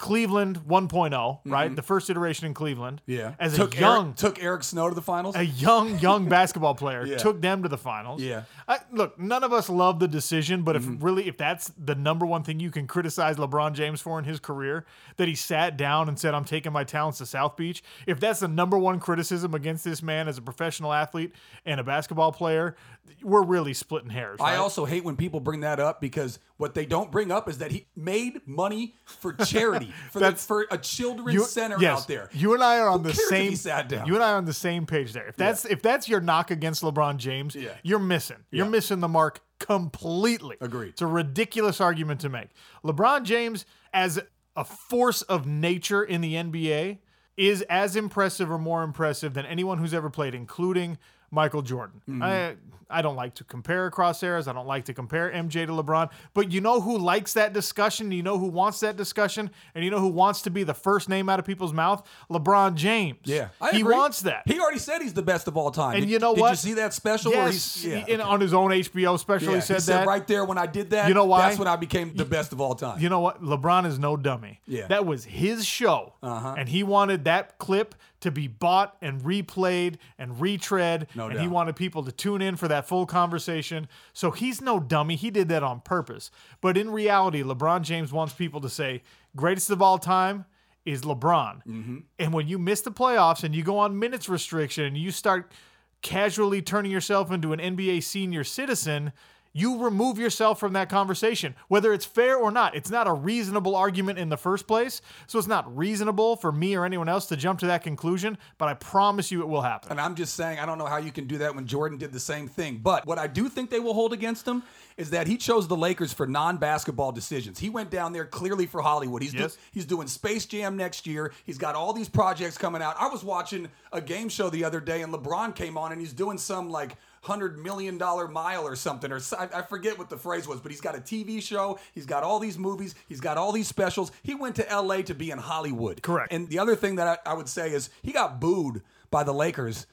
Cleveland 0.02 0.58
1.0, 0.66 1.38
right? 1.44 1.76
The 1.76 1.80
first 1.80 2.10
iteration 2.10 2.44
in 2.46 2.54
Cleveland. 2.54 3.00
Mm-hmm. 3.06 3.20
Yeah. 3.20 3.34
As 3.38 3.54
took 3.54 3.76
a 3.76 3.80
young 3.80 4.06
Eric, 4.06 4.16
took 4.16 4.42
Eric 4.42 4.64
Snow 4.64 4.88
to 4.88 4.94
the 4.96 5.00
finals. 5.00 5.36
a 5.36 5.44
young, 5.46 5.96
young 6.00 6.28
basketball 6.28 6.74
player 6.74 7.06
Yeah. 7.06 7.18
took 7.18 7.40
them 7.40 7.62
to 7.62 7.68
the 7.68 7.78
finals. 7.78 8.20
Yeah. 8.20 8.40
Mm-hmm. 8.40 8.70
I, 8.72 8.78
look, 8.90 9.16
none 9.16 9.44
of 9.44 9.52
us 9.52 9.68
love 9.70 10.00
the 10.00 10.08
decision, 10.08 10.64
but 10.64 10.74
if 10.74 10.84
really, 11.00 11.28
if 11.28 11.36
that's 11.36 11.70
the 11.78 11.94
number 11.94 12.26
one 12.26 12.42
thing 12.42 12.58
you 12.58 12.72
can 12.72 12.88
criticize 12.88 13.36
LeBron 13.36 13.74
James 13.74 14.00
for 14.00 14.18
in 14.18 14.24
his 14.24 14.40
career, 14.40 14.84
that 15.18 15.28
he 15.28 15.36
sat 15.36 15.76
down 15.76 16.08
and 16.08 16.18
said, 16.18 16.34
I'm 16.34 16.44
taking 16.44 16.72
my 16.72 16.82
talents 16.82 17.18
to 17.18 17.26
South 17.26 17.56
Beach, 17.56 17.80
if 18.04 18.18
that's 18.18 18.40
the 18.40 18.48
number 18.48 18.76
one 18.76 18.98
criticism 18.98 19.54
against 19.54 19.84
this 19.84 20.02
man 20.02 20.26
as 20.26 20.36
a 20.36 20.42
professional 20.42 20.92
athlete 20.92 21.32
and 21.64 21.78
a 21.78 21.84
basketball 21.84 22.32
player, 22.32 22.74
we're 23.22 23.42
really 23.42 23.74
splitting 23.74 24.10
hairs. 24.10 24.38
I 24.40 24.56
also 24.56 24.84
hate 24.84 25.04
when 25.04 25.16
people 25.16 25.40
bring 25.40 25.60
that 25.60 25.78
up 25.80 26.00
because 26.00 26.38
what 26.56 26.74
they 26.74 26.86
don't 26.86 27.10
bring 27.10 27.30
up 27.30 27.48
is 27.48 27.58
that 27.58 27.70
he 27.70 27.86
made 27.96 28.40
money 28.46 28.94
for 29.04 29.32
charity 29.44 29.92
for 30.10 30.20
the, 30.20 30.32
for 30.32 30.66
a 30.70 30.78
children's 30.78 31.50
center 31.50 31.76
yes, 31.80 32.00
out 32.02 32.08
there. 32.08 32.30
You 32.32 32.54
and 32.54 32.62
I 32.62 32.78
are 32.78 32.88
on 32.88 33.02
Who 33.02 33.08
the 33.10 33.14
same. 33.14 33.56
sat 33.56 33.88
down? 33.88 34.06
You 34.06 34.14
and 34.14 34.22
I 34.24 34.32
are 34.32 34.36
on 34.36 34.44
the 34.44 34.52
same 34.52 34.86
page 34.86 35.12
there. 35.12 35.26
If 35.26 35.36
that's 35.36 35.64
if 35.64 35.82
that's 35.82 36.08
your 36.08 36.20
knock 36.20 36.50
against 36.50 36.82
LeBron 36.82 37.16
James, 37.18 37.54
Yeah. 37.54 37.70
you're 37.82 37.98
missing. 37.98 38.38
You're 38.50 38.66
Yeah. 38.66 38.70
missing 38.72 39.00
the 39.00 39.08
mark 39.08 39.40
completely. 39.58 40.56
Agreed. 40.60 40.90
It's 40.90 41.02
a 41.02 41.06
ridiculous 41.06 41.80
argument 41.80 42.20
to 42.20 42.28
make. 42.28 42.48
LeBron 42.84 43.24
James, 43.24 43.64
as 43.92 44.20
a 44.56 44.64
force 44.64 45.22
of 45.22 45.46
nature 45.46 46.02
in 46.02 46.20
the 46.20 46.34
NBA, 46.34 46.98
is 47.36 47.62
as 47.62 47.96
impressive 47.96 48.50
or 48.50 48.58
more 48.58 48.82
impressive 48.82 49.34
than 49.34 49.46
anyone 49.46 49.78
who's 49.78 49.94
ever 49.94 50.10
played, 50.10 50.34
including 50.34 50.98
Michael 51.32 51.62
Jordan. 51.62 52.00
Mm-hmm. 52.08 52.22
I 52.22 52.54
I 52.94 53.00
don't 53.00 53.16
like 53.16 53.36
to 53.36 53.44
compare 53.44 53.86
across 53.86 54.22
eras. 54.22 54.46
I 54.46 54.52
don't 54.52 54.66
like 54.66 54.84
to 54.84 54.92
compare 54.92 55.30
MJ 55.32 55.64
to 55.66 55.72
LeBron. 55.72 56.10
But 56.34 56.52
you 56.52 56.60
know 56.60 56.78
who 56.78 56.98
likes 56.98 57.32
that 57.32 57.54
discussion? 57.54 58.12
You 58.12 58.22
know 58.22 58.36
who 58.36 58.48
wants 58.48 58.80
that 58.80 58.98
discussion? 58.98 59.50
And 59.74 59.82
you 59.82 59.90
know 59.90 59.98
who 59.98 60.08
wants 60.08 60.42
to 60.42 60.50
be 60.50 60.62
the 60.62 60.74
first 60.74 61.08
name 61.08 61.30
out 61.30 61.38
of 61.38 61.46
people's 61.46 61.72
mouth? 61.72 62.06
LeBron 62.30 62.74
James. 62.74 63.16
Yeah, 63.24 63.48
I 63.62 63.70
he 63.70 63.80
agree. 63.80 63.94
wants 63.94 64.20
that. 64.22 64.42
He 64.44 64.60
already 64.60 64.78
said 64.78 65.00
he's 65.00 65.14
the 65.14 65.22
best 65.22 65.48
of 65.48 65.56
all 65.56 65.70
time. 65.70 65.94
And 65.94 66.02
Did- 66.04 66.10
you 66.10 66.18
know 66.18 66.32
what? 66.32 66.50
did 66.50 66.64
you 66.64 66.70
see 66.70 66.74
that 66.74 66.92
special? 66.92 67.32
where 67.32 67.46
yes, 67.46 67.82
yeah, 67.82 68.04
he- 68.04 68.12
in- 68.12 68.20
on 68.20 68.42
his 68.42 68.52
own 68.52 68.70
HBO 68.72 69.18
special, 69.18 69.48
yeah, 69.52 69.54
he 69.54 69.60
said 69.62 69.76
he 69.76 69.80
said 69.80 70.00
that. 70.00 70.06
right 70.06 70.26
there 70.26 70.44
when 70.44 70.58
I 70.58 70.66
did 70.66 70.90
that. 70.90 71.08
You 71.08 71.14
know 71.14 71.24
why? 71.24 71.46
That's 71.48 71.58
when 71.58 71.68
I 71.68 71.76
became 71.76 72.14
the 72.14 72.26
best 72.26 72.52
of 72.52 72.60
all 72.60 72.74
time. 72.74 73.00
You 73.00 73.08
know 73.08 73.20
what? 73.20 73.42
LeBron 73.42 73.86
is 73.86 73.98
no 73.98 74.18
dummy. 74.18 74.60
Yeah. 74.66 74.86
That 74.88 75.06
was 75.06 75.24
his 75.24 75.64
show. 75.64 76.12
Uh-huh. 76.22 76.56
And 76.58 76.68
he 76.68 76.82
wanted 76.82 77.24
that 77.24 77.56
clip 77.56 77.94
to 78.22 78.30
be 78.30 78.48
bought 78.48 78.96
and 79.02 79.20
replayed 79.20 79.96
and 80.18 80.40
retread. 80.40 81.08
No 81.14 81.26
and 81.26 81.38
he 81.38 81.48
wanted 81.48 81.76
people 81.76 82.02
to 82.04 82.12
tune 82.12 82.40
in 82.40 82.56
for 82.56 82.68
that 82.68 82.88
full 82.88 83.04
conversation. 83.04 83.88
So 84.12 84.30
he's 84.30 84.60
no 84.60 84.80
dummy. 84.80 85.16
He 85.16 85.30
did 85.30 85.48
that 85.48 85.62
on 85.62 85.80
purpose. 85.80 86.30
But 86.60 86.76
in 86.76 86.90
reality, 86.90 87.42
LeBron 87.42 87.82
James 87.82 88.12
wants 88.12 88.32
people 88.32 88.60
to 88.62 88.68
say, 88.68 89.02
greatest 89.36 89.70
of 89.70 89.82
all 89.82 89.98
time 89.98 90.46
is 90.84 91.02
LeBron. 91.02 91.64
Mm-hmm. 91.66 91.98
And 92.18 92.32
when 92.32 92.48
you 92.48 92.58
miss 92.58 92.80
the 92.80 92.92
playoffs 92.92 93.44
and 93.44 93.54
you 93.54 93.62
go 93.62 93.78
on 93.78 93.98
minutes 93.98 94.28
restriction 94.28 94.84
and 94.84 94.96
you 94.96 95.10
start 95.10 95.52
casually 96.00 96.62
turning 96.62 96.90
yourself 96.90 97.30
into 97.30 97.52
an 97.52 97.60
NBA 97.60 98.02
senior 98.02 98.44
citizen, 98.44 99.12
you 99.52 99.82
remove 99.84 100.18
yourself 100.18 100.58
from 100.58 100.72
that 100.72 100.88
conversation, 100.88 101.54
whether 101.68 101.92
it's 101.92 102.04
fair 102.04 102.36
or 102.36 102.50
not. 102.50 102.74
It's 102.74 102.90
not 102.90 103.06
a 103.06 103.12
reasonable 103.12 103.76
argument 103.76 104.18
in 104.18 104.28
the 104.28 104.36
first 104.36 104.66
place. 104.66 105.02
So 105.26 105.38
it's 105.38 105.48
not 105.48 105.76
reasonable 105.76 106.36
for 106.36 106.50
me 106.52 106.74
or 106.74 106.84
anyone 106.84 107.08
else 107.08 107.26
to 107.26 107.36
jump 107.36 107.58
to 107.60 107.66
that 107.66 107.82
conclusion, 107.82 108.38
but 108.58 108.68
I 108.68 108.74
promise 108.74 109.30
you 109.30 109.42
it 109.42 109.48
will 109.48 109.60
happen. 109.62 109.90
And 109.90 110.00
I'm 110.00 110.14
just 110.14 110.34
saying, 110.34 110.58
I 110.58 110.66
don't 110.66 110.78
know 110.78 110.86
how 110.86 110.96
you 110.96 111.12
can 111.12 111.26
do 111.26 111.38
that 111.38 111.54
when 111.54 111.66
Jordan 111.66 111.98
did 111.98 112.12
the 112.12 112.20
same 112.20 112.48
thing. 112.48 112.78
But 112.82 113.06
what 113.06 113.18
I 113.18 113.26
do 113.26 113.48
think 113.48 113.70
they 113.70 113.80
will 113.80 113.94
hold 113.94 114.12
against 114.12 114.46
him 114.46 114.62
is 114.96 115.10
that 115.10 115.26
he 115.26 115.36
chose 115.36 115.68
the 115.68 115.76
Lakers 115.76 116.12
for 116.12 116.26
non-basketball 116.26 117.12
decisions. 117.12 117.58
He 117.58 117.70
went 117.70 117.90
down 117.90 118.12
there 118.12 118.24
clearly 118.26 118.66
for 118.66 118.80
Hollywood. 118.80 119.22
He's 119.22 119.32
do- 119.32 119.48
he's 119.72 119.86
doing 119.86 120.06
Space 120.06 120.46
Jam 120.46 120.76
next 120.76 121.06
year. 121.06 121.32
He's 121.44 121.58
got 121.58 121.74
all 121.74 121.92
these 121.92 122.08
projects 122.08 122.56
coming 122.58 122.82
out. 122.82 122.96
I 122.98 123.08
was 123.08 123.24
watching 123.24 123.68
a 123.92 124.00
game 124.00 124.28
show 124.28 124.50
the 124.50 124.64
other 124.64 124.80
day, 124.80 125.02
and 125.02 125.12
LeBron 125.12 125.54
came 125.54 125.76
on, 125.76 125.92
and 125.92 126.00
he's 126.00 126.12
doing 126.12 126.38
some 126.38 126.70
like 126.70 126.96
hundred 127.22 127.58
million 127.58 127.98
dollar 127.98 128.28
mile 128.28 128.66
or 128.66 128.76
something, 128.76 129.10
or 129.10 129.20
I 129.38 129.62
forget 129.62 129.98
what 129.98 130.10
the 130.10 130.16
phrase 130.16 130.46
was, 130.46 130.60
but 130.60 130.70
he's 130.70 130.80
got 130.80 130.96
a 130.96 131.00
TV 131.00 131.42
show. 131.42 131.78
He's 131.92 132.06
got 132.06 132.22
all 132.22 132.38
these 132.38 132.58
movies. 132.58 132.94
He's 133.08 133.20
got 133.20 133.38
all 133.38 133.52
these 133.52 133.68
specials. 133.68 134.12
He 134.22 134.34
went 134.34 134.56
to 134.56 134.70
L.A. 134.70 135.02
to 135.04 135.14
be 135.14 135.30
in 135.30 135.38
Hollywood. 135.38 136.02
Correct. 136.02 136.32
And 136.32 136.48
the 136.48 136.58
other 136.58 136.76
thing 136.76 136.96
that 136.96 137.20
I, 137.26 137.30
I 137.30 137.34
would 137.34 137.48
say 137.48 137.72
is 137.72 137.90
he 138.02 138.12
got 138.12 138.40
booed 138.40 138.82
by 139.10 139.24
the 139.24 139.32
Lakers 139.32 139.86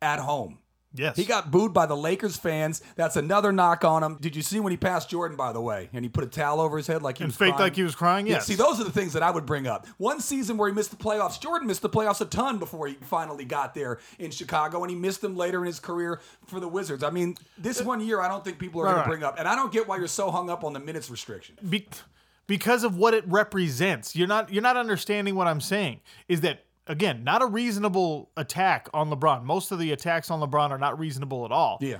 at 0.00 0.20
home. 0.20 0.58
Yes. 0.96 1.16
He 1.16 1.24
got 1.24 1.50
booed 1.50 1.72
by 1.72 1.86
the 1.86 1.96
Lakers 1.96 2.36
fans. 2.36 2.82
That's 2.96 3.16
another 3.16 3.52
knock 3.52 3.84
on 3.84 4.02
him. 4.02 4.16
Did 4.20 4.34
you 4.36 4.42
see 4.42 4.60
when 4.60 4.70
he 4.72 4.76
passed 4.76 5.08
Jordan, 5.10 5.36
by 5.36 5.52
the 5.52 5.60
way, 5.60 5.88
and 5.92 6.04
he 6.04 6.08
put 6.08 6.24
a 6.24 6.26
towel 6.26 6.60
over 6.60 6.76
his 6.76 6.86
head 6.86 7.02
like 7.02 7.18
he 7.18 7.24
and 7.24 7.28
was 7.30 7.36
faked 7.36 7.56
crying? 7.56 7.60
like 7.68 7.76
he 7.76 7.82
was 7.82 7.94
crying? 7.94 8.26
Yeah, 8.26 8.34
Yes. 8.34 8.46
see, 8.46 8.54
those 8.54 8.80
are 8.80 8.84
the 8.84 8.92
things 8.92 9.12
that 9.12 9.22
I 9.22 9.30
would 9.30 9.46
bring 9.46 9.66
up. 9.66 9.86
One 9.98 10.20
season 10.20 10.56
where 10.56 10.68
he 10.68 10.74
missed 10.74 10.90
the 10.90 10.96
playoffs. 10.96 11.40
Jordan 11.40 11.66
missed 11.66 11.82
the 11.82 11.90
playoffs 11.90 12.20
a 12.20 12.24
ton 12.26 12.58
before 12.58 12.86
he 12.86 12.94
finally 12.94 13.44
got 13.44 13.74
there 13.74 13.98
in 14.18 14.30
Chicago, 14.30 14.82
and 14.82 14.90
he 14.90 14.96
missed 14.96 15.20
them 15.20 15.36
later 15.36 15.60
in 15.60 15.66
his 15.66 15.80
career 15.80 16.20
for 16.46 16.60
the 16.60 16.68
Wizards. 16.68 17.02
I 17.02 17.10
mean, 17.10 17.36
this 17.58 17.80
one 17.82 18.00
year, 18.00 18.20
I 18.20 18.28
don't 18.28 18.44
think 18.44 18.58
people 18.58 18.80
are 18.80 18.84
Right, 18.84 18.90
going 18.90 18.96
right. 18.98 19.04
to 19.04 19.10
bring 19.10 19.22
up, 19.22 19.38
and 19.38 19.46
I 19.48 19.54
don't 19.54 19.72
get 19.72 19.88
why 19.88 19.96
you're 19.98 20.06
so 20.08 20.30
hung 20.30 20.50
up 20.50 20.64
on 20.64 20.72
the 20.72 20.80
minutes 20.80 21.10
restriction. 21.10 21.56
Be- 21.68 21.86
because 22.48 22.84
of 22.84 22.96
what 22.96 23.12
it 23.14 23.24
represents. 23.26 24.14
You're 24.14 24.28
not 24.28 24.52
you're 24.52 24.62
not 24.62 24.76
understanding 24.76 25.34
what 25.34 25.48
I'm 25.48 25.60
saying. 25.60 26.00
Is 26.28 26.42
that 26.42 26.65
again 26.86 27.24
not 27.24 27.42
a 27.42 27.46
reasonable 27.46 28.30
attack 28.36 28.88
on 28.94 29.10
LeBron? 29.10 29.42
Most 29.44 29.72
of 29.72 29.78
the 29.78 29.92
attacks 29.92 30.30
on 30.30 30.40
LeBron 30.40 30.70
are 30.70 30.78
not 30.78 30.98
reasonable 30.98 31.44
at 31.44 31.52
all. 31.52 31.78
Yeah. 31.80 31.98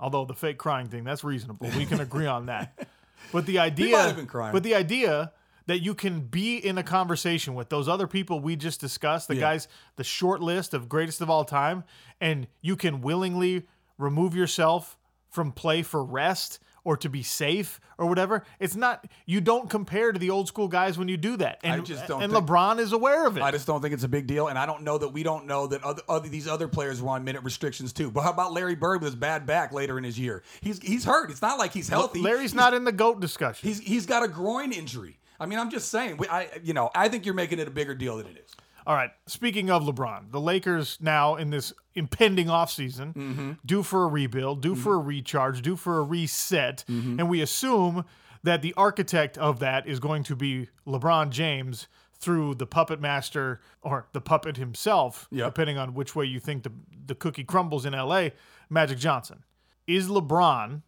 Although 0.00 0.24
the 0.24 0.34
fake 0.34 0.58
crying 0.58 0.88
thing, 0.88 1.04
that's 1.04 1.24
reasonable. 1.24 1.68
We 1.76 1.84
can 1.86 2.00
agree 2.00 2.26
on 2.26 2.46
that. 2.46 2.88
But 3.32 3.46
the 3.46 3.58
idea, 3.58 3.92
might 3.96 4.02
have 4.06 4.16
been 4.16 4.26
crying. 4.28 4.52
but 4.52 4.62
the 4.62 4.74
idea 4.76 5.32
that 5.66 5.80
you 5.80 5.94
can 5.94 6.20
be 6.20 6.56
in 6.56 6.78
a 6.78 6.82
conversation 6.84 7.54
with 7.54 7.68
those 7.68 7.88
other 7.88 8.06
people 8.06 8.38
we 8.40 8.54
just 8.56 8.80
discussed, 8.80 9.26
the 9.28 9.34
Yeah. 9.34 9.40
guys, 9.40 9.68
the 9.96 10.04
short 10.04 10.40
list 10.40 10.72
of 10.72 10.88
greatest 10.88 11.20
of 11.20 11.28
all 11.28 11.44
time, 11.44 11.82
and 12.20 12.46
you 12.62 12.76
can 12.76 13.00
willingly 13.02 13.66
remove 13.98 14.34
yourself 14.36 14.96
from 15.28 15.50
play 15.52 15.82
for 15.82 16.02
rest 16.02 16.60
or 16.88 16.96
to 16.96 17.10
be 17.10 17.22
safe 17.22 17.80
or 17.98 18.06
whatever. 18.06 18.42
It's 18.58 18.74
not 18.74 19.04
you 19.26 19.42
don't 19.42 19.68
compare 19.68 20.10
to 20.10 20.18
the 20.18 20.30
old 20.30 20.48
school 20.48 20.68
guys 20.68 20.96
when 20.96 21.06
you 21.06 21.18
do 21.18 21.36
that. 21.36 21.58
And, 21.62 21.84
just 21.84 22.06
don't 22.06 22.22
and 22.22 22.32
think- 22.32 22.46
LeBron 22.46 22.78
is 22.78 22.94
aware 22.94 23.26
of 23.26 23.36
it. 23.36 23.42
I 23.42 23.50
just 23.50 23.66
don't 23.66 23.82
think 23.82 23.92
it's 23.92 24.04
a 24.04 24.08
big 24.08 24.26
deal, 24.26 24.48
and 24.48 24.58
I 24.58 24.64
don't 24.64 24.84
know 24.84 24.96
that 24.96 25.08
we 25.08 25.22
don't 25.22 25.44
know 25.44 25.66
that 25.66 25.84
other, 25.84 26.00
other 26.08 26.30
these 26.30 26.48
other 26.48 26.66
players 26.66 27.02
were 27.02 27.10
on 27.10 27.24
minute 27.24 27.42
restrictions 27.44 27.92
too. 27.92 28.10
But 28.10 28.22
how 28.22 28.30
about 28.30 28.54
Larry 28.54 28.74
Bird 28.74 29.02
with 29.02 29.12
his 29.12 29.16
bad 29.16 29.44
back 29.44 29.70
later 29.70 29.98
in 29.98 30.04
his 30.04 30.18
year? 30.18 30.42
He's 30.62 30.78
he's 30.80 31.04
hurt. 31.04 31.30
It's 31.30 31.42
not 31.42 31.58
like 31.58 31.72
he's 31.74 31.88
healthy. 31.90 32.20
Larry's 32.22 32.52
He's- 32.52 32.54
not 32.54 32.72
in 32.72 32.84
the 32.84 32.92
GOAT 32.92 33.20
discussion. 33.20 33.68
He's 33.68 33.80
he's 33.80 34.06
got 34.06 34.22
a 34.24 34.28
groin 34.28 34.72
injury. 34.72 35.18
I 35.38 35.44
mean, 35.44 35.58
I'm 35.58 35.70
just 35.70 35.90
saying. 35.90 36.16
We, 36.16 36.26
I 36.28 36.48
you 36.64 36.72
know 36.72 36.90
I 36.94 37.08
think 37.10 37.26
you're 37.26 37.34
making 37.34 37.58
it 37.58 37.68
a 37.68 37.70
bigger 37.70 37.94
deal 37.94 38.16
than 38.16 38.28
it 38.28 38.42
is. 38.46 38.56
All 38.88 38.94
right. 38.94 39.10
Speaking 39.26 39.68
of 39.70 39.82
LeBron, 39.82 40.32
the 40.32 40.40
Lakers 40.40 40.96
now 41.00 41.36
in 41.36 41.50
this 41.50 41.72
impending 41.94 42.46
offseason, 42.46 43.12
Mm-hmm. 43.14 43.52
due 43.64 43.82
for 43.82 44.02
a 44.04 44.06
rebuild, 44.08 44.62
due 44.62 44.74
for 44.74 44.94
a 44.94 44.98
recharge, 44.98 45.60
due 45.62 45.76
for 45.76 45.98
a 45.98 46.02
reset. 46.02 46.84
Mm-hmm. 46.88 47.20
And 47.20 47.28
we 47.28 47.42
assume 47.42 48.04
that 48.44 48.62
the 48.62 48.72
architect 48.78 49.36
of 49.36 49.58
that 49.60 49.86
is 49.86 50.00
going 50.00 50.22
to 50.24 50.34
be 50.34 50.68
LeBron 50.86 51.28
James 51.30 51.86
through 52.18 52.54
the 52.54 52.66
puppet 52.66 52.98
master 53.00 53.60
or 53.82 54.08
the 54.14 54.20
puppet 54.22 54.56
himself, 54.56 55.28
Yep. 55.30 55.46
depending 55.54 55.76
on 55.78 55.92
which 55.94 56.16
way 56.16 56.24
you 56.24 56.40
think 56.40 56.62
the, 56.62 56.72
the 57.06 57.14
cookie 57.14 57.44
crumbles 57.44 57.84
in 57.84 57.92
LA, 57.92 58.30
Magic 58.70 58.98
Johnson. 58.98 59.44
Is 59.86 60.08
LeBron 60.08 60.82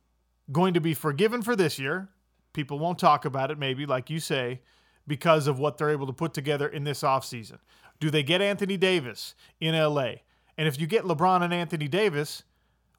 going 0.50 0.72
to 0.74 0.80
be 0.80 0.94
forgiven 0.94 1.42
for 1.42 1.54
this 1.54 1.78
year? 1.78 2.08
People 2.54 2.78
won't 2.78 2.98
talk 2.98 3.24
about 3.26 3.50
it, 3.50 3.58
maybe, 3.58 3.84
like 3.86 4.08
you 4.10 4.18
say, 4.20 4.60
because 5.06 5.46
of 5.46 5.58
what 5.58 5.76
they're 5.78 5.90
able 5.90 6.06
to 6.06 6.12
put 6.12 6.32
together 6.34 6.66
in 6.68 6.84
this 6.84 7.02
offseason. 7.02 7.58
Do 8.00 8.10
they 8.10 8.22
get 8.22 8.42
Anthony 8.42 8.76
Davis 8.76 9.34
in 9.60 9.74
LA? 9.74 10.12
And 10.56 10.66
if 10.66 10.80
you 10.80 10.86
get 10.86 11.04
LeBron 11.04 11.42
and 11.42 11.54
Anthony 11.54 11.86
Davis, 11.86 12.42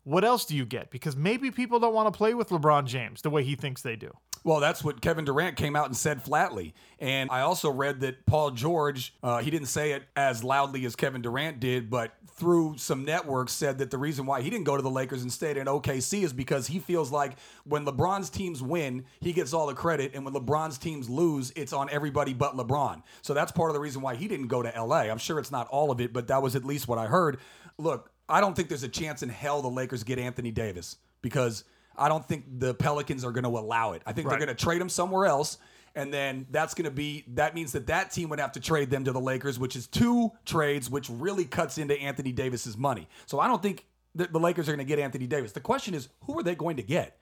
what 0.03 0.24
else 0.24 0.46
do 0.46 0.55
you 0.55 0.65
get? 0.65 0.89
Because 0.89 1.15
maybe 1.15 1.51
people 1.51 1.79
don't 1.79 1.93
want 1.93 2.12
to 2.12 2.17
play 2.17 2.34
with 2.34 2.50
LeBron 2.50 2.86
James 2.86 3.22
the 3.22 3.29
way 3.29 3.43
he 3.43 3.55
thinks 3.55 3.81
they 3.81 3.96
do. 3.96 4.12
Well, 4.44 4.60
that's 4.60 4.84
what 4.84 5.02
Kevin 5.02 5.26
Durant 5.26 5.56
came 5.56 5.76
out 5.76 5.86
and 5.86 5.96
said 5.96 6.24
flatly. 6.24 6.74
And 7.00 7.30
I 7.30 7.42
also 7.42 7.70
read 7.70 8.00
that 8.00 8.26
Paul 8.26 8.52
George, 8.52 9.14
uh, 9.22 9.38
he 9.40 9.52
didn't 9.52 9.68
say 9.68 9.92
it 9.92 10.04
as 10.16 10.44
loudly 10.44 10.84
as 10.86 10.96
Kevin 10.96 11.22
Durant 11.22 11.60
did, 11.60 11.92
but 11.92 12.16
through 12.28 12.76
some 12.78 13.06
networks 13.06 13.54
said 13.54 13.78
that 13.78 13.92
the 13.92 14.00
reason 14.00 14.26
why 14.26 14.42
he 14.42 14.50
didn't 14.50 14.64
go 14.64 14.76
to 14.76 14.82
the 14.82 14.90
Lakers 14.90 15.22
and 15.22 15.32
stayed 15.32 15.58
in 15.58 15.68
OKC 15.68 16.24
is 16.24 16.34
because 16.34 16.66
he 16.66 16.80
feels 16.80 17.12
like 17.12 17.34
when 17.66 17.86
LeBron's 17.86 18.32
teams 18.32 18.64
win, 18.64 19.06
he 19.20 19.32
gets 19.32 19.54
all 19.54 19.68
the 19.68 19.76
credit. 19.76 20.14
And 20.16 20.26
when 20.26 20.34
LeBron's 20.34 20.80
teams 20.80 21.08
lose, 21.08 21.54
it's 21.56 21.72
on 21.72 21.88
everybody 21.92 22.34
but 22.34 22.58
LeBron. 22.58 23.04
So 23.22 23.36
that's 23.36 23.52
part 23.52 23.70
of 23.70 23.76
the 23.76 23.80
reason 23.80 24.02
why 24.02 24.16
he 24.16 24.28
didn't 24.28 24.48
go 24.48 24.64
to 24.64 24.70
LA. 24.70 25.02
I'm 25.02 25.20
sure 25.20 25.38
it's 25.38 25.52
not 25.52 25.68
all 25.68 25.92
of 25.92 26.02
it, 26.02 26.14
but 26.14 26.28
that 26.30 26.42
was 26.42 26.56
at 26.56 26.66
least 26.66 26.88
what 26.88 26.98
I 26.98 27.06
heard. 27.06 27.38
Look, 27.78 28.12
I 28.28 28.42
don't 28.42 28.56
think 28.56 28.70
there's 28.70 28.84
a 28.84 28.90
chance 28.90 29.22
in 29.22 29.30
hell 29.30 29.62
the 29.62 29.70
Lakers 29.70 30.04
get 30.04 30.18
Anthony 30.18 30.52
Davis 30.52 30.98
because 31.22 31.64
I 32.01 32.10
don't 32.10 32.27
think 32.27 32.46
the 32.60 32.74
Pelicans 32.74 33.24
are 33.24 33.31
going 33.31 33.43
to 33.43 33.50
allow 33.50 33.93
it. 33.93 34.01
I 34.05 34.13
think 34.13 34.27
Right. 34.27 34.38
they're 34.38 34.46
going 34.48 34.55
to 34.58 34.63
trade 34.63 34.81
him 34.81 34.89
somewhere 34.89 35.25
else. 35.25 35.58
And 35.93 36.13
then 36.13 36.48
that's 36.51 36.74
going 36.74 36.86
to 36.86 36.91
be, 36.91 37.25
that 37.34 37.53
means 37.53 37.74
that 37.74 37.88
that 37.88 38.12
team 38.12 38.29
would 38.29 38.39
have 38.39 38.53
to 38.53 38.62
trade 38.62 38.89
them 38.89 39.03
to 39.03 39.12
the 39.12 39.20
Lakers, 39.20 39.60
which 39.60 39.75
is 39.75 39.88
two 39.88 40.31
trades, 40.46 40.89
which 40.89 41.10
really 41.10 41.43
cuts 41.43 41.77
into 41.77 42.00
Anthony 42.00 42.31
Davis's 42.31 42.77
money. 42.77 43.10
So 43.25 43.39
I 43.41 43.48
don't 43.48 43.62
think 43.62 43.86
that 44.15 44.31
the 44.31 44.39
Lakers 44.39 44.70
are 44.70 44.72
going 44.72 44.86
to 44.86 44.89
get 44.89 45.00
Anthony 45.00 45.27
Davis. 45.27 45.51
The 45.51 45.60
question 45.60 45.93
is, 45.93 46.08
who 46.25 46.39
are 46.39 46.43
they 46.43 46.55
going 46.55 46.77
to 46.77 46.84
get? 46.84 47.17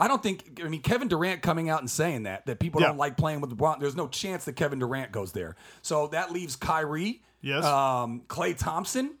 I 0.00 0.08
don't 0.08 0.22
think, 0.22 0.60
I 0.64 0.68
mean, 0.68 0.82
Kevin 0.82 1.08
Durant 1.08 1.42
coming 1.42 1.68
out 1.70 1.80
and 1.80 1.90
saying 1.90 2.24
that, 2.24 2.46
that 2.46 2.60
people 2.60 2.80
Yeah. 2.80 2.88
don't 2.88 2.98
like 2.98 3.16
playing 3.16 3.40
with 3.40 3.50
LeBron, 3.56 3.80
there's 3.80 3.96
no 3.96 4.08
chance 4.08 4.44
that 4.46 4.54
Kevin 4.54 4.78
Durant 4.78 5.12
goes 5.12 5.32
there. 5.32 5.56
So 5.82 6.06
that 6.08 6.32
leaves 6.32 6.56
Kyrie, 6.56 7.22
Yes. 7.42 7.64
um, 7.64 8.22
Klay 8.26 8.56
Thompson. 8.56 9.16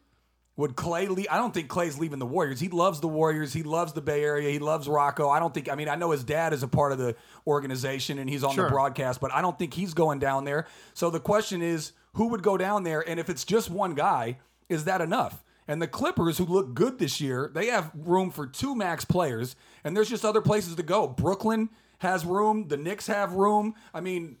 Would 0.58 0.74
Klay 0.74 1.08
leave? 1.08 1.26
I 1.30 1.36
don't 1.36 1.52
think 1.52 1.68
Klay's 1.68 1.98
leaving 1.98 2.18
the 2.18 2.26
Warriors. 2.26 2.60
He 2.60 2.68
loves 2.68 3.00
the 3.00 3.08
Warriors. 3.08 3.52
He 3.52 3.62
loves 3.62 3.92
the 3.92 4.00
Bay 4.00 4.24
Area. 4.24 4.48
He 4.50 4.58
loves 4.58 4.88
Rocco. 4.88 5.28
I 5.28 5.38
don't 5.38 5.52
think, 5.52 5.70
I 5.70 5.74
mean, 5.74 5.88
I 5.88 5.96
know 5.96 6.12
his 6.12 6.24
dad 6.24 6.52
is 6.54 6.62
a 6.62 6.68
part 6.68 6.92
of 6.92 6.98
the 6.98 7.14
organization 7.46 8.18
and 8.18 8.28
he's 8.28 8.42
on 8.42 8.54
Sure. 8.54 8.64
the 8.64 8.70
broadcast, 8.70 9.20
but 9.20 9.32
I 9.34 9.42
don't 9.42 9.58
think 9.58 9.74
he's 9.74 9.92
going 9.94 10.18
down 10.18 10.44
there. 10.44 10.66
So 10.94 11.10
the 11.10 11.20
question 11.20 11.60
is, 11.62 11.92
who 12.14 12.28
would 12.28 12.42
go 12.42 12.56
down 12.56 12.84
there? 12.84 13.06
And 13.06 13.20
if 13.20 13.28
it's 13.28 13.44
just 13.44 13.70
one 13.70 13.94
guy, 13.94 14.38
is 14.68 14.84
that 14.84 15.00
enough? 15.00 15.44
And 15.68 15.82
the 15.82 15.88
Clippers, 15.88 16.38
who 16.38 16.44
look 16.46 16.74
good 16.74 16.98
this 16.98 17.20
year, 17.20 17.50
they 17.52 17.66
have 17.66 17.90
room 17.94 18.30
for 18.30 18.46
two 18.46 18.74
max 18.74 19.04
players, 19.04 19.56
and 19.84 19.96
there's 19.96 20.08
just 20.08 20.24
other 20.24 20.40
places 20.40 20.76
to 20.76 20.82
go. 20.82 21.08
Brooklyn 21.08 21.70
has 21.98 22.24
room. 22.24 22.68
The 22.68 22.76
Knicks 22.76 23.08
have 23.08 23.32
room. 23.32 23.74
I 23.92 24.00
mean, 24.00 24.36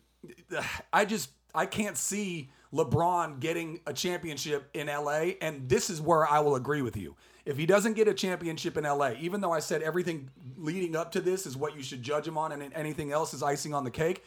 I 0.92 1.04
just 1.04 1.30
I 1.54 1.66
can't 1.66 1.96
see 1.96 2.50
LeBron 2.72 3.40
getting 3.40 3.80
a 3.86 3.92
championship 3.92 4.68
in 4.74 4.88
LA, 4.88 5.32
and 5.40 5.68
this 5.68 5.90
is 5.90 6.00
where 6.00 6.26
I 6.26 6.40
will 6.40 6.56
agree 6.56 6.82
with 6.82 6.96
you. 6.96 7.16
If 7.44 7.56
he 7.56 7.64
doesn't 7.66 7.94
get 7.94 8.08
a 8.08 8.14
championship 8.14 8.76
in 8.76 8.84
LA, 8.84 9.12
even 9.20 9.40
though 9.40 9.52
I 9.52 9.60
said 9.60 9.82
everything 9.82 10.30
leading 10.56 10.96
up 10.96 11.12
to 11.12 11.20
this 11.20 11.46
is 11.46 11.56
what 11.56 11.76
you 11.76 11.82
should 11.82 12.02
judge 12.02 12.26
him 12.26 12.36
on, 12.36 12.52
and 12.52 12.72
anything 12.74 13.12
else 13.12 13.32
is 13.34 13.42
icing 13.42 13.72
on 13.72 13.84
the 13.84 13.90
cake. 13.90 14.24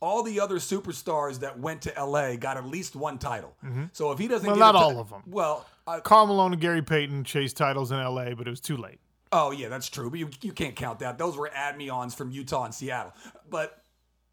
All 0.00 0.22
the 0.22 0.40
other 0.40 0.56
superstars 0.56 1.40
that 1.40 1.58
went 1.58 1.82
to 1.82 1.92
LA 2.02 2.36
got 2.36 2.56
at 2.56 2.66
least 2.66 2.96
one 2.96 3.18
title. 3.18 3.54
So 3.92 4.12
if 4.12 4.18
he 4.18 4.28
doesn't, 4.28 4.48
Mm-hmm. 4.48 4.58
Well, 4.60 4.72
get 4.72 4.78
not 4.78 4.82
a 4.82 4.84
all 4.84 5.00
of 5.00 5.10
them. 5.10 5.22
Well, 5.26 5.66
I, 5.86 6.00
Karl 6.00 6.26
Malone 6.26 6.52
and 6.52 6.60
Gary 6.60 6.82
Payton 6.82 7.24
chased 7.24 7.56
titles 7.56 7.92
in 7.92 7.98
LA, 7.98 8.34
but 8.34 8.46
it 8.46 8.50
was 8.50 8.60
too 8.60 8.76
late. 8.76 8.98
Oh 9.32 9.50
yeah, 9.50 9.68
that's 9.68 9.88
true. 9.88 10.10
But 10.10 10.18
you, 10.18 10.30
you 10.42 10.52
can't 10.52 10.76
count 10.76 11.00
that. 11.00 11.18
Those 11.18 11.36
were 11.36 11.50
admions 11.54 12.14
from 12.14 12.30
Utah 12.30 12.64
and 12.64 12.74
Seattle. 12.74 13.12
But 13.50 13.82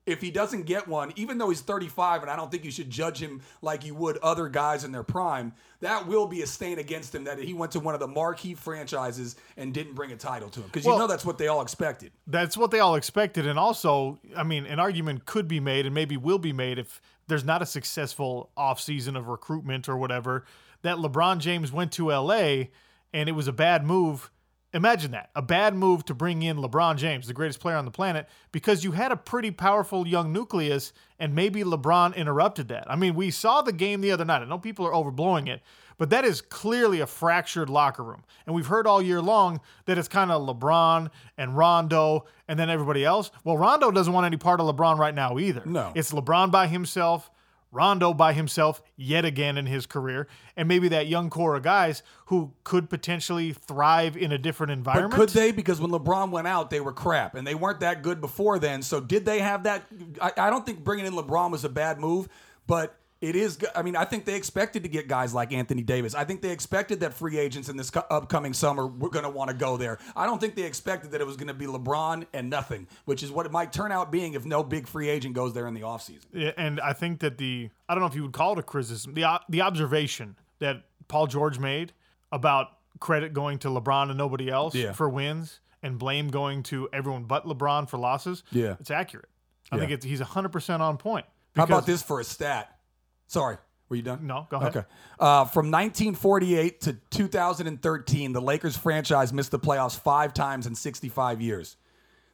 if 0.06 0.20
he 0.20 0.32
doesn't 0.32 0.66
get 0.66 0.88
one, 0.88 1.14
even 1.16 1.38
though 1.38 1.50
he's 1.50 1.62
35, 1.62 2.24
and 2.24 2.32
I 2.32 2.36
don't 2.36 2.50
think 2.50 2.66
you 2.66 2.72
should 2.72 2.90
judge 2.90 3.20
him 3.22 3.42
like 3.62 3.86
you 3.86 3.94
would 3.96 4.18
other 4.18 4.50
guys 4.50 4.84
in 4.84 4.92
their 4.92 5.04
prime, 5.04 5.54
that 5.82 6.08
will 6.08 6.26
be 6.26 6.42
a 6.42 6.48
stain 6.48 6.80
against 6.80 7.14
him 7.14 7.24
that 7.26 7.38
he 7.38 7.54
went 7.54 7.72
to 7.74 7.80
one 7.80 7.94
of 7.94 8.00
the 8.00 8.08
marquee 8.08 8.56
franchises 8.56 9.36
and 9.58 9.74
didn't 9.74 9.94
bring 9.94 10.12
a 10.12 10.16
title 10.16 10.50
to 10.50 10.62
him. 10.62 10.68
Because 10.68 10.86
you 10.86 10.90
Well- 10.92 11.00
know 11.00 11.08
that's 11.08 11.26
what 11.26 11.38
they 11.38 11.48
all 11.48 11.62
expected. 11.62 12.12
That's 12.26 12.58
what 12.58 12.72
they 12.72 12.80
all 12.80 12.96
expected. 12.96 13.46
And 13.46 13.60
also, 13.60 14.20
I 14.36 14.44
mean, 14.44 14.66
an 14.66 14.80
argument 14.80 15.26
could 15.26 15.48
be 15.48 15.60
made 15.60 15.86
and 15.86 15.94
maybe 15.94 16.18
will 16.18 16.40
be 16.40 16.54
made 16.54 16.80
if 16.80 17.00
there's 17.28 17.46
not 17.46 17.62
a 17.62 17.66
successful 17.68 18.50
offseason 18.58 19.16
of 19.16 19.28
recruitment 19.28 19.88
or 19.88 19.98
whatever, 19.98 20.46
that 20.82 20.98
LeBron 20.98 21.38
James 21.38 21.72
went 21.72 21.92
to 21.94 22.12
LA 22.12 22.70
and 23.14 23.30
it 23.30 23.34
was 23.34 23.48
a 23.48 23.54
bad 23.54 23.86
move. 23.86 24.32
Imagine 24.74 25.12
that 25.12 25.30
a 25.36 25.42
bad 25.42 25.76
move 25.76 26.06
to 26.06 26.14
bring 26.14 26.44
in 26.44 26.58
LeBron 26.58 26.96
James, 26.96 27.28
the 27.28 27.34
greatest 27.34 27.60
player 27.60 27.76
on 27.76 27.84
the 27.84 27.92
planet, 27.92 28.28
because 28.52 28.84
you 28.84 28.94
had 28.94 29.12
a 29.12 29.18
pretty 29.18 29.52
powerful 29.52 30.08
young 30.08 30.32
nucleus, 30.32 30.94
and 31.20 31.36
maybe 31.36 31.64
LeBron 31.64 32.16
interrupted 32.16 32.70
that. 32.70 32.90
I 32.90 32.96
mean, 32.96 33.16
we 33.16 33.32
saw 33.32 33.62
the 33.62 33.74
game 33.74 34.00
the 34.00 34.12
other 34.12 34.24
night. 34.24 34.42
I 34.42 34.46
know 34.46 34.58
people 34.58 34.88
are 34.88 34.94
overblowing 34.94 35.50
it, 35.50 35.62
but 35.98 36.10
that 36.10 36.24
is 36.24 36.40
clearly 36.40 37.02
a 37.02 37.06
fractured 37.06 37.70
locker 37.70 38.04
room. 38.04 38.24
And 38.46 38.56
we've 38.56 38.68
heard 38.68 38.88
all 38.88 39.02
year 39.02 39.22
long 39.22 39.60
that 39.86 39.98
it's 39.98 40.08
kind 40.08 40.32
of 40.32 40.42
LeBron 40.42 41.10
and 41.38 41.58
Rondo 41.58 42.26
and 42.48 42.58
then 42.58 42.70
everybody 42.70 43.04
else. 43.04 43.30
Well, 43.44 43.58
Rondo 43.58 43.92
doesn't 43.92 44.14
want 44.14 44.26
any 44.26 44.38
part 44.38 44.62
of 44.62 44.74
LeBron 44.74 44.98
right 44.98 45.14
now 45.14 45.38
either. 45.38 45.64
No. 45.66 45.92
It's 45.94 46.14
LeBron 46.14 46.50
by 46.50 46.68
himself, 46.68 47.30
Rondo 47.72 48.14
by 48.14 48.34
himself 48.34 48.82
yet 48.98 49.24
again 49.24 49.58
in 49.58 49.66
his 49.66 49.86
career, 49.86 50.28
and 50.58 50.68
maybe 50.68 50.88
that 50.90 51.08
young 51.08 51.30
core 51.30 51.56
of 51.56 51.64
guys 51.64 52.04
who 52.26 52.52
could 52.64 52.90
potentially 52.90 53.54
thrive 53.54 54.18
in 54.18 54.32
a 54.32 54.38
different 54.38 54.70
But 54.70 54.78
environment. 54.78 55.14
could 55.14 55.30
they? 55.30 55.52
Because 55.52 55.80
when 55.80 55.92
LeBron 55.92 56.32
went 56.32 56.48
out, 56.48 56.70
they 56.70 56.82
were 56.82 56.94
crap, 56.94 57.36
and 57.36 57.48
they 57.48 57.56
weren't 57.56 57.80
that 57.80 58.02
good 58.04 58.20
before 58.22 58.60
then. 58.60 58.82
So 58.82 59.00
did 59.00 59.26
they 59.26 59.40
have 59.40 59.64
that? 59.64 59.84
I, 60.22 60.32
I 60.38 60.50
don't 60.50 60.66
think 60.66 60.84
bringing 60.84 61.06
in 61.06 61.14
LeBron 61.14 61.52
was 61.52 61.64
a 61.64 61.70
bad 61.70 62.00
move, 62.00 62.28
but 62.68 62.96
it 63.22 63.36
is. 63.36 63.60
I 63.76 63.84
mean, 63.84 63.96
I 63.96 64.04
think 64.06 64.26
they 64.26 64.34
expected 64.36 64.84
to 64.84 64.90
get 64.90 65.08
guys 65.08 65.34
like 65.34 65.54
Anthony 65.54 65.84
Davis. 65.84 66.16
I 66.16 66.24
think 66.26 66.42
they 66.42 66.50
expected 66.50 67.00
that 67.02 67.14
free 67.14 67.38
agents 67.38 67.70
in 67.70 67.78
this 67.78 67.90
co- 67.92 68.04
upcoming 68.10 68.54
summer 68.54 68.88
were 68.88 69.10
going 69.10 69.24
to 69.26 69.30
want 69.30 69.50
to 69.50 69.56
go 69.56 69.78
there. 69.78 70.00
I 70.16 70.26
don't 70.26 70.42
think 70.42 70.56
they 70.56 70.64
expected 70.64 71.12
that 71.12 71.22
it 71.22 71.28
was 71.28 71.38
going 71.38 71.48
to 71.48 71.54
be 71.54 71.68
LeBron 71.68 72.26
and 72.34 72.50
nothing, 72.50 72.88
which 73.06 73.22
is 73.24 73.32
what 73.32 73.46
it 73.46 73.52
might 73.52 73.72
turn 73.72 73.92
out 73.92 74.12
being 74.12 74.34
if 74.34 74.44
no 74.46 74.64
big 74.64 74.88
free 74.88 75.08
agent 75.10 75.36
goes 75.36 75.54
there 75.54 75.68
in 75.68 75.74
the 75.76 75.82
offseason. 75.82 76.26
Yeah, 76.34 76.52
and 76.58 76.82
I 76.82 76.94
think 76.94 77.20
that 77.20 77.38
the 77.38 77.70
I 77.88 77.94
don't 77.94 78.02
know 78.02 78.08
if 78.08 78.16
you 78.16 78.24
would 78.24 78.34
call 78.34 78.54
it 78.54 78.60
a 78.60 78.64
criticism. 78.64 79.14
The 79.14 79.40
the 79.50 79.62
observation 79.62 80.36
that 80.60 80.84
Paul 81.08 81.28
George 81.28 81.60
made 81.60 81.94
about 82.32 82.70
credit 83.00 83.34
going 83.34 83.60
to 83.60 83.68
LeBron 83.68 84.10
and 84.10 84.18
nobody 84.18 84.50
else 84.50 84.74
Yeah. 84.76 84.94
for 84.94 85.10
wins 85.10 85.60
and 85.84 85.98
blame 85.98 86.30
going 86.30 86.64
to 86.64 86.88
everyone 86.94 87.24
but 87.26 87.46
LeBron 87.46 87.90
for 87.90 87.98
losses. 87.98 88.44
Yeah. 88.52 88.76
it's 88.80 88.92
accurate. 88.92 89.28
I 89.72 89.76
Yeah. 89.76 89.80
think 89.82 89.92
it's, 89.92 90.06
he's 90.06 90.22
100% 90.22 90.80
on 90.82 90.98
point. 90.98 91.26
How 91.56 91.64
about 91.64 91.86
this 91.86 92.02
for 92.04 92.20
a 92.20 92.24
stat? 92.24 92.78
Sorry, 93.32 93.56
were 93.88 93.96
you 93.96 94.02
done? 94.02 94.28
No, 94.28 94.46
go 94.50 94.58
ahead. 94.58 94.76
Okay. 94.76 94.86
Uh, 95.18 95.46
from 95.46 95.72
1948 95.72 96.82
to 96.82 96.94
2013, 97.12 98.34
the 98.34 98.42
Lakers 98.42 98.76
franchise 98.76 99.32
missed 99.32 99.52
the 99.52 99.60
playoffs 99.60 99.98
five 99.98 100.34
times 100.34 100.68
in 100.68 100.76
65 100.76 101.40
years. 101.40 101.78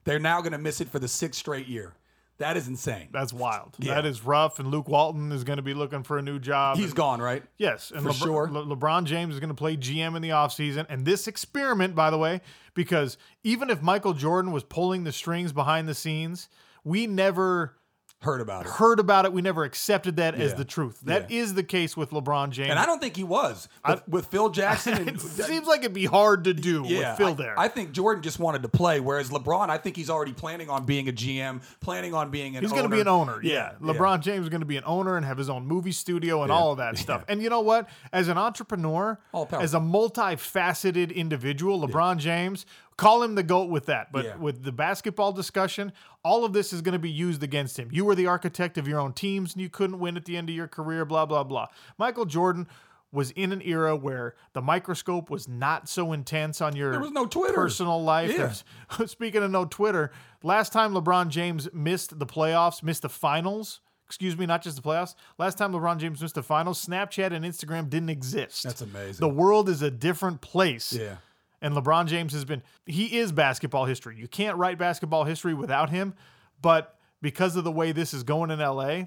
They're 0.05 0.17
now 0.17 0.41
going 0.41 0.53
to 0.53 0.57
miss 0.57 0.81
it 0.81 0.89
for 0.89 0.97
the 0.97 1.07
sixth 1.07 1.39
straight 1.39 1.67
year. 1.67 1.93
That 2.39 2.57
is 2.57 2.67
insane. 2.67 3.09
That's 3.11 3.31
wild. 3.31 3.75
Yeah. 3.77 3.93
That 3.93 4.07
is 4.07 4.23
rough. 4.23 4.57
And 4.57 4.69
Luke 4.71 4.87
Walton 4.87 5.31
is 5.31 5.43
going 5.43 5.57
to 5.57 5.63
be 5.63 5.75
looking 5.75 6.01
for 6.01 6.17
a 6.17 6.21
new 6.23 6.39
job. 6.39 6.77
He's 6.77 6.85
And- 6.87 6.95
gone, 6.95 7.21
right? 7.21 7.43
Yes, 7.59 7.91
and 7.91 8.01
For 8.03 8.09
LeBron, 8.09 8.23
sure. 8.23 8.49
Le- 8.51 8.75
LeBron 8.75 9.03
James 9.05 9.35
is 9.35 9.39
going 9.39 9.49
to 9.49 9.55
play 9.55 9.77
GM 9.77 10.15
in 10.15 10.23
the 10.23 10.29
offseason. 10.29 10.87
And 10.89 11.05
this 11.05 11.27
experiment, 11.27 11.93
by 11.93 12.09
the 12.09 12.17
way, 12.17 12.41
because 12.73 13.19
even 13.43 13.69
if 13.69 13.83
Michael 13.83 14.13
Jordan 14.13 14.51
was 14.51 14.63
pulling 14.63 15.03
the 15.03 15.11
strings 15.11 15.53
behind 15.53 15.87
the 15.87 15.93
scenes, 15.95 16.49
we 16.83 17.05
never 17.05 17.75
Heard 18.21 18.41
about 18.41 18.65
it. 18.65 18.71
heard 18.71 18.99
about 18.99 19.25
it. 19.25 19.33
We 19.33 19.43
never 19.43 19.63
accepted 19.63 20.15
that 20.15 20.33
as 20.33 20.55
the 20.55 20.65
truth. 20.65 21.01
That 21.01 21.29
is 21.31 21.49
Yeah. 21.51 21.57
the 21.57 21.63
case 21.63 21.95
with 21.95 22.09
LeBron 22.09 22.49
James. 22.49 22.71
And 22.71 22.79
I 22.79 22.87
don't 22.87 22.99
think 22.99 23.15
he 23.15 23.23
was 23.23 23.69
with, 23.87 24.07
with 24.07 24.25
Phil 24.25 24.49
Jackson. 24.49 24.93
And, 24.93 25.09
it 25.17 25.21
seems 25.21 25.67
like 25.67 25.81
it'd 25.81 25.93
be 25.93 26.05
hard 26.05 26.45
to 26.45 26.53
do 26.55 26.83
yeah, 26.85 27.11
with 27.11 27.17
Phil 27.19 27.27
I, 27.27 27.33
there. 27.33 27.59
I 27.59 27.67
think 27.67 27.91
Jordan 27.91 28.23
just 28.23 28.39
wanted 28.39 28.63
to 28.63 28.69
play, 28.69 28.99
whereas 28.99 29.29
LeBron, 29.29 29.69
I 29.69 29.77
think 29.77 29.95
he's 29.95 30.09
already 30.09 30.33
planning 30.33 30.67
on 30.67 30.85
being 30.85 31.07
a 31.07 31.11
GM, 31.11 31.61
planning 31.79 32.15
on 32.15 32.31
being 32.31 32.55
an. 32.57 32.63
He's 32.63 32.71
going 32.71 32.83
to 32.83 32.89
be 32.89 33.01
an 33.01 33.07
owner. 33.07 33.39
Yeah. 33.43 33.73
yeah. 33.79 33.93
LeBron 33.93 34.21
James 34.21 34.45
is 34.45 34.49
going 34.49 34.61
to 34.61 34.67
be 34.67 34.77
an 34.77 34.83
owner 34.87 35.15
and 35.15 35.23
have 35.23 35.37
his 35.37 35.49
own 35.49 35.67
movie 35.67 35.91
studio 35.91 36.41
and 36.41 36.51
all 36.51 36.71
of 36.71 36.79
that 36.79 36.97
stuff. 36.97 37.23
And 37.27 37.43
you 37.43 37.51
know 37.51 37.61
what? 37.61 37.87
As 38.11 38.29
an 38.29 38.37
entrepreneur, 38.39 39.19
as 39.51 39.75
a 39.75 39.79
multifaceted 39.79 41.13
individual, 41.13 41.87
LeBron 41.87 42.17
James 42.17 42.65
call 42.97 43.23
him 43.23 43.35
the 43.35 43.43
goat 43.43 43.69
with 43.69 43.85
that. 43.85 44.11
But 44.11 44.25
Yeah. 44.25 44.35
with 44.37 44.63
the 44.63 44.71
basketball 44.71 45.31
discussion, 45.31 45.93
all 46.23 46.43
of 46.43 46.53
this 46.53 46.73
is 46.73 46.81
going 46.81 46.93
to 46.93 46.99
be 46.99 47.11
used 47.11 47.43
against 47.43 47.77
him. 47.77 47.89
You 47.91 48.03
were 48.05 48.15
the 48.15 48.27
architect 48.27 48.77
of 48.77 48.87
your 48.87 48.99
own 48.99 49.13
teams 49.13 49.53
and 49.53 49.61
you 49.61 49.69
couldn't 49.69 49.99
win 49.99 50.17
at 50.17 50.25
the 50.25 50.35
end 50.35 50.49
of 50.49 50.55
your 50.55 50.67
career, 50.67 51.05
blah, 51.05 51.25
blah, 51.25 51.43
blah. 51.43 51.67
Michael 51.97 52.25
Jordan 52.25 52.67
was 53.11 53.31
in 53.31 53.53
an 53.53 53.61
era 53.63 53.95
where 53.95 54.35
the 54.53 54.61
microscope 54.61 55.29
was 55.29 55.47
not 55.47 55.87
so 55.87 56.11
intense 56.11 56.59
on 56.59 56.75
your 56.75 56.91
There 56.91 56.99
was 56.99 57.11
no 57.11 57.25
Twitter. 57.25 57.53
personal 57.53 58.03
life. 58.03 58.35
Yeah. 58.37 59.05
Speaking 59.05 59.43
of 59.43 59.51
no 59.51 59.63
Twitter, 59.65 60.11
last 60.43 60.73
time 60.73 60.93
LeBron 60.93 61.29
James 61.29 61.69
missed 61.73 62.19
the 62.19 62.25
playoffs, 62.25 62.83
missed 62.83 63.03
the 63.03 63.09
finals, 63.09 63.79
excuse 64.05 64.37
me, 64.37 64.45
not 64.45 64.61
just 64.61 64.75
the 64.75 64.81
playoffs. 64.81 65.15
Last 65.37 65.57
time 65.57 65.71
LeBron 65.71 65.97
James 65.99 66.21
missed 66.21 66.35
the 66.35 66.43
finals, 66.43 66.85
Snapchat 66.85 67.31
and 67.31 67.45
Instagram 67.45 67.89
didn't 67.89 68.09
exist. 68.09 68.63
That's 68.63 68.81
amazing. 68.81 69.19
The 69.21 69.33
world 69.33 69.69
is 69.69 69.81
a 69.81 69.91
different 69.91 70.41
place. 70.41 70.91
Yeah. 70.91 71.17
And 71.61 71.73
LeBron 71.75 72.05
James 72.05 72.33
has 72.33 72.45
been, 72.45 72.61
he 72.85 73.17
is 73.17 73.31
basketball 73.31 73.85
history. 73.85 74.15
You 74.17 74.27
can't 74.27 74.57
write 74.57 74.77
basketball 74.77 75.23
history 75.23 75.53
without 75.53 75.89
him. 75.89 76.13
But 76.61 76.97
because 77.21 77.55
of 77.55 77.63
the 77.63 77.71
way 77.71 77.91
this 77.91 78.13
is 78.13 78.23
going 78.23 78.51
in 78.51 78.59
LA, 78.59 79.05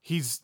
he's 0.00 0.42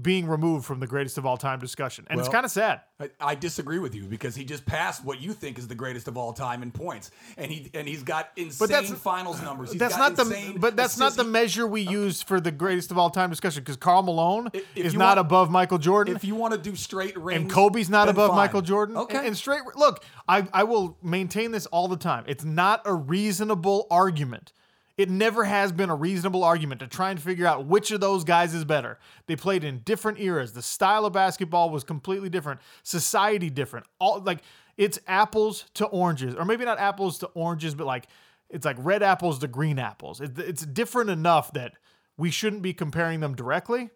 being 0.00 0.26
removed 0.26 0.64
from 0.64 0.80
the 0.80 0.86
greatest 0.86 1.18
of 1.18 1.26
all 1.26 1.36
time 1.36 1.58
discussion. 1.58 2.06
And 2.08 2.20
it's 2.20 2.28
kind 2.28 2.44
of 2.44 2.50
sad. 2.50 2.82
I, 3.00 3.10
I 3.20 3.34
disagree 3.34 3.78
with 3.78 3.94
you 3.94 4.04
because 4.04 4.34
he 4.36 4.44
just 4.44 4.64
passed 4.64 5.04
what 5.04 5.20
you 5.20 5.32
think 5.32 5.58
is 5.58 5.66
the 5.66 5.74
greatest 5.74 6.06
of 6.06 6.16
all 6.16 6.32
time 6.32 6.62
in 6.62 6.70
points, 6.70 7.10
and 7.36 7.50
he 7.50 7.70
and 7.74 7.88
he's 7.88 8.02
got 8.02 8.30
insane 8.36 8.68
that's- 8.68 8.92
finals 8.92 9.42
numbers. 9.42 9.72
He's 9.72 9.80
that's 9.80 9.96
not 9.96 10.16
the 10.16 10.54
but 10.58 10.76
that's 10.76 10.98
not 10.98 11.14
the 11.14 11.24
measure 11.24 11.66
we 11.66 11.80
use 11.80 12.22
for 12.22 12.40
the 12.40 12.52
greatest 12.52 12.90
of 12.90 12.98
all 12.98 13.10
time 13.10 13.30
discussion 13.30 13.62
because 13.62 13.76
Karl 13.76 14.02
Malone 14.02 14.50
if 14.52 14.64
is 14.76 14.94
not 14.94 15.16
want- 15.16 15.26
above 15.26 15.50
Michael 15.50 15.78
Jordan. 15.78 16.14
If 16.14 16.24
you 16.24 16.34
want 16.34 16.54
to 16.54 16.58
do 16.60 16.76
straight 16.76 17.16
rings, 17.18 17.40
and 17.42 17.50
Kobe's 17.50 17.90
not 17.90 18.08
above 18.08 18.30
fine. 18.30 18.36
Michael 18.36 18.62
Jordan. 18.62 18.96
Okay. 18.96 19.18
And, 19.18 19.28
and 19.28 19.36
straight 19.36 19.62
look, 19.76 20.04
I, 20.28 20.46
I 20.52 20.64
will 20.64 20.96
maintain 21.02 21.50
this 21.50 21.66
all 21.66 21.88
the 21.88 21.96
time. 21.96 22.24
It's 22.28 22.44
not 22.44 22.82
a 22.84 22.94
reasonable 22.94 23.86
argument. 23.90 24.52
It 25.00 25.08
never 25.08 25.44
has 25.44 25.72
been 25.72 25.88
a 25.88 25.94
reasonable 25.94 26.44
argument 26.44 26.80
to 26.80 26.86
try 26.86 27.10
and 27.10 27.18
figure 27.20 27.46
out 27.46 27.64
which 27.64 27.90
of 27.90 28.00
those 28.00 28.22
guys 28.22 28.52
is 28.52 28.64
better. 28.66 28.98
They 29.26 29.34
played 29.36 29.64
in 29.64 29.78
different 29.78 30.20
eras. 30.20 30.52
The 30.52 30.60
style 30.60 31.06
of 31.06 31.14
basketball 31.14 31.70
was 31.70 31.84
completely 31.84 32.28
different. 32.28 32.60
Society 32.82 33.48
different. 33.48 33.86
All 33.98 34.20
like 34.20 34.42
it's 34.76 34.98
apples 35.06 35.64
to 35.74 35.86
oranges, 35.86 36.34
or 36.34 36.44
maybe 36.44 36.66
not 36.66 36.78
apples 36.78 37.18
to 37.20 37.26
oranges, 37.28 37.74
but 37.74 37.86
like 37.86 38.08
it's 38.50 38.66
like 38.66 38.76
red 38.78 39.02
apples 39.02 39.38
to 39.38 39.48
green 39.48 39.78
apples. 39.78 40.20
It, 40.20 40.38
it's 40.38 40.66
different 40.66 41.08
enough 41.08 41.52
that 41.54 41.72
we 42.18 42.30
shouldn't 42.30 42.60
be 42.60 42.74
comparing 42.74 43.20
them 43.20 43.34
directly. 43.34 43.88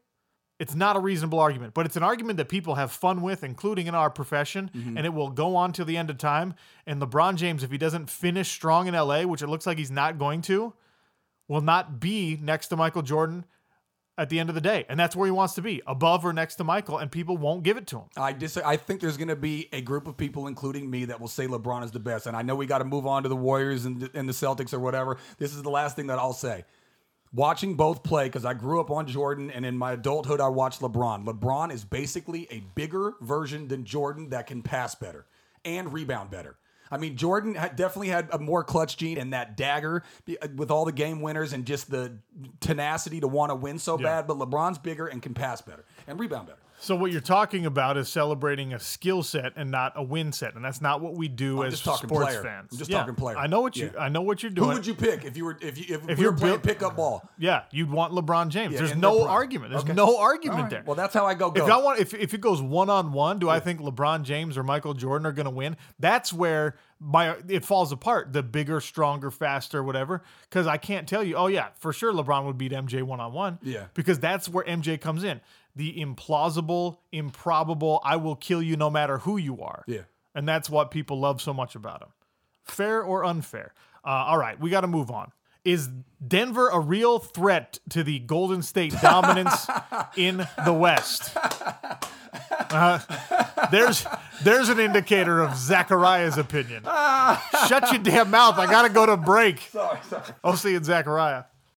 It's 0.59 0.75
not 0.75 0.97
a 0.97 1.01
reasonable 1.01 1.41
argument, 1.41 1.75
but 1.75 1.85
it's 1.85 1.97
an 1.97 2.03
argument 2.05 2.37
that 2.39 2.49
people 2.49 2.77
have 2.77 2.93
fun 2.93 3.21
with, 3.21 3.45
including 3.45 3.89
in 3.89 3.95
our 3.95 4.09
profession, 4.09 4.71
Mm-hmm. 4.75 4.97
and 4.97 5.05
it 5.05 5.13
will 5.13 5.29
go 5.31 5.57
on 5.57 5.73
till 5.73 5.85
the 5.85 5.97
end 5.99 6.09
of 6.09 6.17
time. 6.17 6.55
And 6.87 7.03
LeBron 7.03 7.35
James, 7.37 7.63
if 7.63 7.71
he 7.71 7.77
doesn't 7.77 8.09
finish 8.09 8.49
strong 8.51 8.87
in 8.87 8.95
LA, 8.95 9.25
which 9.25 9.43
it 9.43 9.49
looks 9.49 9.67
like 9.67 9.77
he's 9.77 9.91
not 9.91 10.17
going 10.19 10.41
to, 10.43 10.73
will 11.49 11.61
not 11.61 12.01
be 12.01 12.39
next 12.41 12.69
to 12.69 12.77
Michael 12.77 13.03
Jordan 13.03 13.45
at 14.17 14.29
the 14.29 14.39
end 14.39 14.49
of 14.49 14.55
the 14.55 14.61
day. 14.61 14.87
And 14.89 14.99
that's 14.99 15.17
where 15.17 15.27
he 15.27 15.33
wants 15.33 15.55
to 15.55 15.63
be, 15.63 15.83
above 15.87 16.25
or 16.25 16.33
next 16.33 16.57
to 16.57 16.65
Michael, 16.65 16.99
and 16.99 17.11
people 17.11 17.37
won't 17.37 17.65
give 17.65 17.77
it 17.77 17.87
to 17.89 17.99
him. 17.99 18.05
I 18.17 18.33
dis- 18.33 18.57
I 18.57 18.77
think 18.77 19.01
there's 19.01 19.17
going 19.17 19.29
to 19.29 19.37
be 19.37 19.69
a 19.73 19.81
group 19.81 20.07
of 20.07 20.17
people, 20.17 20.47
including 20.47 20.89
me, 20.89 21.07
that 21.07 21.21
will 21.21 21.29
say 21.29 21.47
LeBron 21.47 21.85
is 21.85 21.91
the 21.91 22.01
best. 22.01 22.27
And 22.27 22.37
I 22.37 22.43
know 22.43 22.55
we 22.55 22.67
got 22.67 22.79
to 22.79 22.85
move 22.85 23.07
on 23.07 23.25
to 23.25 23.29
the 23.29 23.37
Warriors 23.37 23.85
and 23.85 24.09
and 24.15 24.29
the 24.29 24.33
Celtics 24.33 24.73
or 24.73 24.79
whatever. 24.79 25.19
This 25.39 25.55
is 25.55 25.63
the 25.63 25.71
last 25.71 25.97
thing 25.97 26.07
that 26.07 26.19
I'll 26.19 26.33
say. 26.33 26.65
Watching 27.33 27.75
both 27.75 28.05
play, 28.05 28.27
because 28.27 28.45
I 28.45 28.55
grew 28.55 28.81
up 28.81 28.93
on 28.93 29.09
Jordan, 29.09 29.51
and 29.51 29.67
in 29.67 29.77
my 29.77 29.93
adulthood, 29.93 30.41
I 30.41 30.47
watched 30.47 30.81
LeBron. 30.81 31.25
LeBron 31.25 31.73
is 31.73 31.85
basically 31.85 32.47
a 32.53 32.61
bigger 32.77 33.15
version 33.21 33.67
than 33.67 33.85
Jordan 33.85 34.29
that 34.29 34.47
can 34.47 34.63
pass 34.63 34.95
better 34.95 35.27
and 35.65 35.93
rebound 35.93 36.31
better. 36.31 36.57
I 36.91 36.99
mean, 36.99 37.17
Jordan 37.17 37.55
had 37.55 37.77
definitely 37.77 38.09
had 38.09 38.29
a 38.33 38.39
more 38.39 38.63
clutch 38.65 38.97
gene 38.97 39.19
and 39.19 39.33
that 39.33 39.57
dagger 39.57 40.03
uh, 40.29 40.49
with 40.55 40.71
all 40.71 40.85
the 40.85 40.93
game 40.93 41.21
winners 41.23 41.53
and 41.53 41.65
just 41.65 41.91
the 41.91 42.19
tenacity 42.61 43.21
to 43.21 43.29
want 43.29 43.51
to 43.51 43.55
win 43.55 43.79
so 43.79 43.97
bad. 44.05 44.27
But 44.27 44.39
LeBron's 44.39 44.79
bigger 44.79 45.07
and 45.07 45.23
can 45.23 45.35
pass 45.35 45.61
better 45.61 45.85
and 46.07 46.19
rebound 46.21 46.49
better. 46.49 46.59
So 46.85 46.95
what 46.97 47.11
you're 47.13 47.21
talking 47.23 47.65
about 47.67 47.97
is 47.97 48.09
celebrating 48.11 48.75
a 48.75 48.79
skill 48.79 49.23
set 49.23 49.55
and 49.57 49.71
not 49.71 49.95
a 49.97 50.03
win 50.03 50.33
set, 50.33 50.55
and 50.55 50.65
that's 50.65 50.83
not 50.83 51.01
what 51.01 51.15
we 51.15 51.29
do 51.29 51.63
I'm 51.63 51.69
as 51.69 51.75
just 51.75 51.85
talking 51.85 52.09
sports 52.09 52.27
player. 52.29 52.43
fans. 52.43 52.69
I'm 52.73 52.79
just 52.79 52.91
Yeah, 52.91 52.99
talking 52.99 53.15
player. 53.15 53.39
I 53.39 53.47
know 53.47 53.63
what 53.63 53.77
you. 53.77 53.91
Yeah. 53.95 54.01
I 54.03 54.09
know 54.11 54.21
what 54.21 54.43
you're 54.43 54.51
doing. 54.51 54.69
Who 54.69 54.75
would 54.75 54.87
you 54.87 54.95
pick 54.95 55.25
if 55.25 55.37
you 55.37 55.47
were 55.47 55.57
if 55.63 55.79
you 55.79 55.97
if, 55.97 56.09
If 56.09 56.19
we 56.19 56.25
you're 56.25 56.33
were 56.33 56.39
playing 56.39 56.55
built- 56.57 56.63
pickup 56.63 56.97
ball? 56.97 57.29
yeah, 57.39 57.63
you'd 57.71 57.91
want 57.91 58.13
LeBron 58.13 58.49
James. 58.49 58.73
Yeah, 58.75 58.81
There's 58.81 58.97
no 58.97 59.21
prime. 59.21 59.31
argument. 59.31 59.71
There's 59.71 59.85
Okay. 59.85 59.95
no 59.95 60.19
argument 60.19 60.61
right. 60.61 60.71
there. 60.71 60.83
Well, 60.87 60.95
that's 60.95 61.15
how 61.15 61.25
I 61.27 61.33
go. 61.35 61.51
go. 61.51 61.65
If 61.65 61.71
I 61.73 61.79
want, 61.79 62.01
if, 62.01 62.13
if 62.13 62.35
it 62.35 62.41
goes 62.43 62.61
one 62.61 62.91
on 62.91 63.13
one, 63.13 63.39
do 63.39 63.49
I 63.49 63.61
think 63.61 63.81
LeBron 63.81 64.23
James 64.23 64.59
or 64.59 64.63
Michael 64.63 64.93
Jordan 64.95 65.27
are 65.27 65.33
going 65.33 65.45
to 65.47 65.51
win? 65.51 65.77
That's 65.99 66.33
where 66.33 66.77
my 67.01 67.37
it 67.49 67.65
falls 67.65 67.93
apart. 67.93 68.33
The 68.35 68.43
bigger, 68.43 68.81
stronger, 68.81 69.31
faster, 69.31 69.83
whatever. 69.83 70.23
Because 70.51 70.67
I 70.67 70.77
can't 70.77 71.09
tell 71.09 71.25
you. 71.25 71.37
Oh 71.37 71.47
yeah, 71.47 71.69
for 71.79 71.95
sure 71.95 72.13
LeBron 72.13 72.45
would 72.45 72.59
beat 72.59 72.73
MJ 72.73 73.03
one 73.03 73.21
on 73.21 73.33
one. 73.33 73.59
Yeah. 73.63 73.87
Because 73.95 74.19
that's 74.19 74.49
where 74.51 74.65
MJ 74.67 75.01
comes 75.01 75.25
in. 75.25 75.41
The 75.77 75.93
implausible, 76.01 76.99
improbable. 77.11 78.01
I 78.05 78.17
will 78.17 78.37
kill 78.37 78.63
you 78.63 78.77
no 78.77 78.91
matter 78.91 79.19
who 79.19 79.37
you 79.37 79.61
are. 79.63 79.85
Yeah. 79.87 80.03
And 80.35 80.47
that's 80.49 80.71
what 80.71 80.91
people 80.91 81.19
love 81.19 81.41
so 81.41 81.53
much 81.53 81.75
about 81.75 82.03
him. 82.03 82.09
Fair 82.65 83.03
or 83.03 83.25
unfair? 83.25 83.73
Uh, 84.05 84.09
all 84.09 84.39
right, 84.39 84.59
we 84.61 84.71
got 84.71 84.83
to 84.83 84.87
move 84.87 85.11
on. 85.11 85.33
Is 85.65 85.89
Denver 86.27 86.69
a 86.69 86.79
real 86.79 87.19
threat 87.19 87.79
to 87.91 88.05
the 88.05 88.19
Golden 88.19 88.63
State 88.63 88.95
dominance 89.01 89.67
in 90.17 90.47
the 90.65 90.73
West? 90.75 91.35
Uh, 92.71 92.99
there's 93.71 94.07
there's 94.43 94.69
an 94.69 94.79
indicator 94.79 95.41
of 95.41 95.57
Zachariah's 95.57 96.37
opinion. 96.37 96.83
Shut 97.69 97.91
your 97.93 98.03
damn 98.03 98.31
mouth. 98.31 98.59
I 98.59 98.67
got 98.67 98.83
to 98.83 98.89
go 98.91 99.07
to 99.07 99.17
break. 99.17 99.61
sorry, 99.61 99.99
sorry. 100.09 100.25
OC 100.43 100.65
and 100.67 100.85
Zachariah. 100.85 101.45